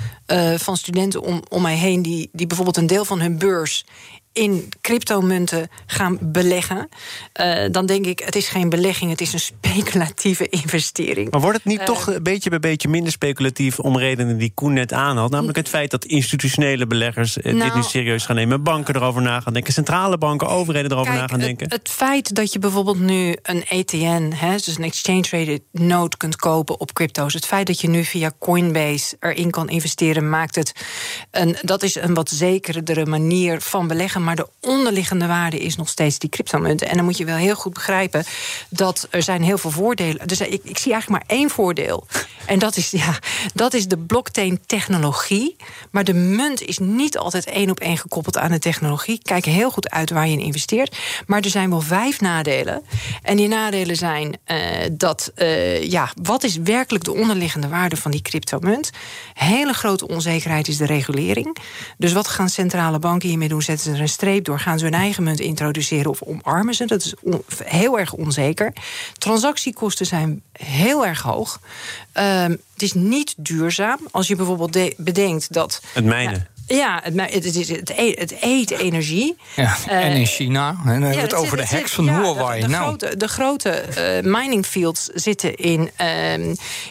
van 0.57 0.77
studenten 0.77 1.23
om, 1.23 1.43
om 1.49 1.63
mij 1.63 1.77
heen 1.77 2.03
die, 2.03 2.29
die 2.33 2.47
bijvoorbeeld 2.47 2.77
een 2.77 2.87
deel 2.87 3.05
van 3.05 3.21
hun 3.21 3.39
beurs 3.39 3.85
in 4.37 4.69
cryptomunten 4.81 5.69
gaan 5.87 6.19
beleggen, 6.21 6.89
uh, 7.41 7.65
dan 7.71 7.87
denk 7.87 8.07
ik, 8.07 8.19
het 8.19 8.37
is 8.37 8.49
geen 8.49 8.69
belegging, 8.69 9.11
het 9.11 9.21
is 9.21 9.33
een 9.33 9.41
speculatieve 9.41 10.49
investering. 10.63 11.31
Maar 11.31 11.41
wordt 11.41 11.57
het 11.57 11.67
niet 11.67 11.79
uh, 11.79 11.85
toch 11.85 12.07
een 12.07 12.23
beetje 12.23 12.51
bij 12.51 12.59
beetje 12.59 12.89
minder 12.89 13.13
speculatief 13.13 13.79
om 13.79 13.99
redenen 13.99 14.39
die 14.39 14.53
Koen 14.55 14.73
net 14.73 14.93
aanhaalt? 14.93 15.31
Namelijk 15.31 15.57
het 15.57 15.69
feit 15.69 15.91
dat 15.91 16.05
institutionele 16.05 16.87
beleggers 16.87 17.37
nou, 17.37 17.59
dit 17.59 17.75
nu 17.75 17.83
serieus 17.83 18.27
gaan 18.27 18.37
nemen, 18.37 18.63
banken 18.63 18.97
erover 18.97 19.23
na 19.23 19.41
gaan 19.41 19.53
denken, 19.53 19.73
centrale 19.73 20.19
banken, 20.19 20.49
overheden 20.49 20.91
erover 20.91 21.13
kijk, 21.13 21.23
na 21.23 21.29
gaan 21.29 21.41
denken. 21.41 21.69
Het, 21.69 21.79
het, 21.79 21.89
feit 21.89 22.35
dat 22.35 22.53
je 22.53 22.59
bijvoorbeeld 22.59 23.01
nu 23.01 23.37
een 23.43 23.65
ETN, 23.65 24.33
hè, 24.35 24.51
dus 24.51 24.79
een 24.79 24.85
exchange 24.85 25.21
traded 25.21 25.63
note 25.73 26.17
kunt 26.17 26.37
kopen 26.37 26.81
op 26.81 26.93
crypto's, 26.93 27.35
het 27.35 27.47
feit 27.47 27.67
dat 27.67 27.81
je 27.81 27.89
nu 27.89 28.05
via 28.05 28.33
Coinbase 28.39 29.17
erin 29.21 29.51
kan 29.51 29.69
investeren, 29.69 30.29
maakt 30.29 30.55
het 30.55 30.73
een, 31.31 31.57
dat 31.63 31.83
is 31.83 31.95
een 31.95 32.15
wat 32.15 32.31
zekerdere 32.31 33.07
manier 33.07 33.61
van 33.61 33.87
beleggen 33.87 34.25
maar 34.27 34.37
de 34.37 34.49
onderliggende 34.61 35.27
waarde 35.27 35.59
is 35.59 35.77
nog 35.77 35.89
steeds 35.89 36.19
die 36.19 36.31
cryptomunten. 36.31 36.89
En 36.89 36.97
dan 36.97 37.05
moet 37.05 37.17
je 37.17 37.25
wel 37.25 37.37
heel 37.37 37.55
goed 37.55 37.73
begrijpen 37.73 38.25
dat 38.69 39.07
er 39.11 39.23
zijn 39.23 39.43
heel 39.43 39.59
veel 39.59 39.71
voordelen. 39.71 40.29
Dus 40.29 40.41
ik, 40.41 40.61
ik 40.65 40.79
zie 40.79 40.93
eigenlijk 40.93 41.09
maar 41.09 41.39
één 41.39 41.51
voordeel. 41.51 42.07
En 42.47 42.59
dat 42.59 42.77
is, 42.77 42.91
ja, 42.91 43.19
dat 43.55 43.75
is 43.75 43.89
de 43.89 43.99
blockchain-technologie. 43.99 45.57
Maar 45.91 46.05
de 46.05 46.15
munt 46.15 46.63
is 46.63 46.79
niet 46.79 47.19
altijd 47.19 47.45
één 47.45 47.71
op 47.71 47.81
één 47.81 47.99
gekoppeld 47.99 48.39
aan 48.39 48.51
de 48.51 48.59
technologie. 48.59 49.21
Kijk 49.23 49.45
heel 49.45 49.71
goed 49.71 49.91
uit 49.91 50.11
waar 50.11 50.27
je 50.27 50.33
in 50.33 50.41
investeert. 50.41 50.97
Maar 51.27 51.41
er 51.41 51.51
zijn 51.51 51.71
wel 51.71 51.81
vijf 51.81 52.21
nadelen. 52.21 52.83
En 53.23 53.37
die 53.37 53.49
nadelen 53.49 53.97
zijn 53.97 54.39
uh, 54.47 54.57
dat, 54.93 55.33
uh, 55.37 55.83
ja, 55.83 56.11
wat 56.23 56.45
is 56.45 56.57
werkelijk 56.57 57.05
de 57.05 57.15
onderliggende 57.15 57.69
waarde 57.69 57.97
van 57.97 58.11
die 58.11 58.23
cryptomunt? 58.23 58.91
Hele 59.35 59.73
grote 59.73 60.09
onzekerheid 60.09 60.69
is 60.69 60.77
de 60.77 60.87
regulering. 60.87 61.57
Dus 61.99 62.13
wat 62.13 62.29
gaan 62.29 62.49
centrale 62.49 62.99
banken 62.99 63.29
hiermee 63.29 63.49
doen? 63.49 63.63
Zetten 63.63 63.85
ze 63.85 63.93
er 63.93 64.01
een 64.01 64.09
streep 64.17 64.45
door? 64.45 64.59
Gaan 64.59 64.79
ze 64.79 64.85
hun 64.85 64.95
eigen 64.95 65.23
munt 65.23 65.41
introduceren 65.41 66.11
of 66.11 66.23
omarmen 66.23 66.75
ze? 66.75 66.85
Dat 66.85 67.05
is 67.05 67.15
heel 67.65 67.99
erg 67.99 68.13
onzeker. 68.13 68.73
Transactiekosten 69.19 70.07
zijn 70.07 70.43
heel 70.53 71.07
erg 71.07 71.23
hoog. 71.23 71.61
Uh, 72.15 72.43
het 72.43 72.83
is 72.83 72.93
niet 72.93 73.35
duurzaam. 73.37 73.99
Als 74.11 74.29
je 74.29 74.37
bijvoorbeeld 74.37 74.95
bedenkt 74.97 75.53
dat. 75.53 75.83
Het 75.93 76.05
mijnen. 76.05 76.35
Ja, 76.55 76.56
ja, 76.67 77.01
het, 77.03 77.33
het, 77.33 77.57
is, 77.57 77.69
het, 77.69 77.93
eet, 77.97 78.19
het 78.19 78.35
eet 78.41 78.71
energie. 78.71 79.37
Ja, 79.57 79.77
en 79.89 80.13
in 80.13 80.27
China. 80.27 80.69
En 80.69 80.77
dan 80.85 80.93
hebben 80.93 81.11
we 81.11 81.17
het 81.17 81.35
over 81.35 81.57
de 81.57 81.67
hacks 81.67 81.93
van 81.93 82.05
ja, 82.05 82.21
Huawei. 82.21 82.61
De, 82.61 82.67
de, 82.67 82.73
nou. 82.73 82.85
grote, 82.85 83.17
de 83.17 83.29
grote 83.29 83.85
uh, 84.23 84.33
mining 84.33 84.67
fields 84.67 85.05
zitten 85.05 85.55
in, 85.55 85.91
uh, 86.01 86.33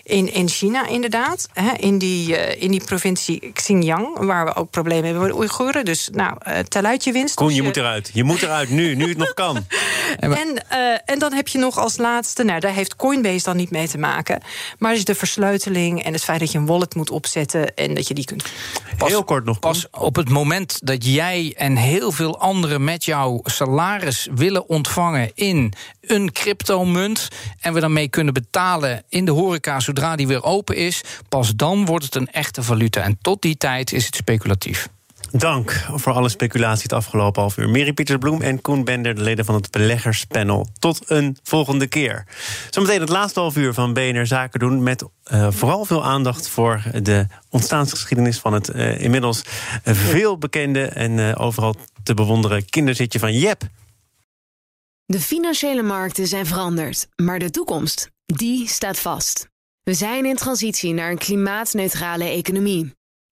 in, 0.04 0.34
in 0.34 0.50
China 0.50 0.88
inderdaad. 0.88 1.48
Hè, 1.54 1.72
in, 1.78 1.98
die, 1.98 2.30
uh, 2.30 2.62
in 2.62 2.72
die 2.72 2.84
provincie 2.84 3.52
Xinjiang, 3.54 4.18
waar 4.18 4.46
we 4.46 4.56
ook 4.56 4.70
problemen 4.70 5.04
hebben 5.04 5.22
met 5.22 5.32
de 5.32 5.38
Oeigoeren. 5.38 5.86
Dus 5.86 6.10
nou, 6.12 6.38
uh, 6.48 6.60
teluitje 6.60 7.12
winst. 7.12 7.36
Koen, 7.36 7.48
dus 7.48 7.56
je 7.56 7.64
moet 7.64 7.78
eruit. 7.78 8.10
Je 8.14 8.24
moet 8.24 8.42
eruit 8.42 8.70
nu, 8.70 8.96
nu 8.96 9.10
het 9.10 9.18
nog 9.18 9.34
kan. 9.34 9.66
En, 10.20 10.64
uh, 10.72 10.98
en 11.06 11.20
dan 11.20 11.34
heb 11.34 11.48
je 11.48 11.58
nog 11.58 11.78
als 11.78 11.98
laatste, 11.98 12.44
nou 12.44 12.60
daar 12.60 12.74
heeft 12.74 12.96
Coinbase 12.96 13.44
dan 13.44 13.58
niet 13.58 13.70
mee 13.70 13.88
te 13.88 13.98
maken, 13.98 14.42
maar 14.78 14.94
is 14.94 15.06
de 15.06 15.16
versleuteling 15.16 16.04
en 16.04 16.14
het 16.14 16.24
feit 16.24 16.40
dat 16.40 16.52
je 16.52 16.58
een 16.58 16.66
wallet 16.66 16.96
moet 16.96 17.10
opzetten 17.10 17.76
en 17.76 17.94
dat 17.94 18.08
je 18.08 18.14
die 18.14 18.26
kunt. 18.26 18.44
Pas, 18.98 19.10
Heel 19.10 19.24
kort 19.24 19.46
nog. 19.46 19.60
Pas 19.60 19.88
op 19.92 20.16
het 20.16 20.30
moment 20.30 20.80
dat 20.84 21.06
jij 21.06 21.54
en 21.58 21.76
heel 21.76 22.12
veel 22.12 22.40
anderen 22.40 22.84
met 22.84 23.06
jouw 23.06 23.42
salaris 23.44 24.28
willen 24.36 24.70
ontvangen 24.70 25.32
in 25.34 25.74
een 26.02 26.32
cryptomunt 26.32 27.28
en 27.60 27.74
we 27.74 27.80
daarmee 27.80 28.10
kunnen 28.10 28.34
betalen 28.34 29.04
in 29.10 29.26
de 29.26 29.32
horeca 29.32 29.80
zodra 29.80 30.16
die 30.16 30.28
weer 30.28 30.44
open 30.44 30.76
is, 30.76 31.02
pas 31.30 31.56
dan 31.56 31.86
wordt 31.86 32.06
het 32.06 32.16
een 32.16 32.32
echte 32.32 32.64
valuta. 32.64 33.02
En 33.02 33.18
tot 33.22 33.42
die 33.42 33.58
tijd 33.58 33.92
is 33.92 34.06
het 34.06 34.16
speculatief. 34.16 34.90
Dank 35.38 35.72
voor 35.94 36.14
alle 36.14 36.30
speculatie 36.30 36.84
het 36.84 36.94
afgelopen 36.94 37.42
half 37.42 37.58
uur. 37.58 37.70
Mary 37.70 37.94
Pietersbloem 37.94 38.42
en 38.42 38.62
Koen 38.62 38.84
Bender, 38.84 39.16
de 39.16 39.22
leden 39.22 39.46
van 39.46 39.56
het 39.56 39.72
beleggerspanel. 39.72 40.68
Tot 40.80 41.10
een 41.10 41.38
volgende 41.44 41.88
keer. 41.88 42.26
Zometeen 42.70 43.00
het 43.00 43.10
laatste 43.10 43.40
half 43.40 43.58
uur 43.58 43.74
van 43.74 43.94
BNR 43.94 44.26
Zaken 44.26 44.60
doen... 44.60 44.84
met 44.84 45.04
uh, 45.34 45.52
vooral 45.52 45.86
veel 45.86 46.04
aandacht 46.04 46.48
voor 46.48 46.84
de 47.02 47.28
ontstaansgeschiedenis... 47.50 48.40
van 48.40 48.54
het 48.54 48.70
uh, 48.70 49.02
inmiddels 49.02 49.42
veel 49.84 50.38
bekende 50.38 50.86
en 50.86 51.12
uh, 51.12 51.32
overal 51.38 51.76
te 52.04 52.14
bewonderen 52.14 52.70
kinderzitje 52.70 53.20
van 53.20 53.34
Jep. 53.34 53.62
De 55.06 55.20
financiële 55.20 55.84
markten 55.84 56.28
zijn 56.28 56.46
veranderd, 56.46 57.08
maar 57.16 57.40
de 57.40 57.50
toekomst, 57.50 58.10
die 58.26 58.68
staat 58.68 59.00
vast. 59.00 59.50
We 59.84 59.94
zijn 59.94 60.26
in 60.26 60.36
transitie 60.36 60.94
naar 60.94 61.12
een 61.12 61.18
klimaatneutrale 61.18 62.24
economie. 62.24 62.94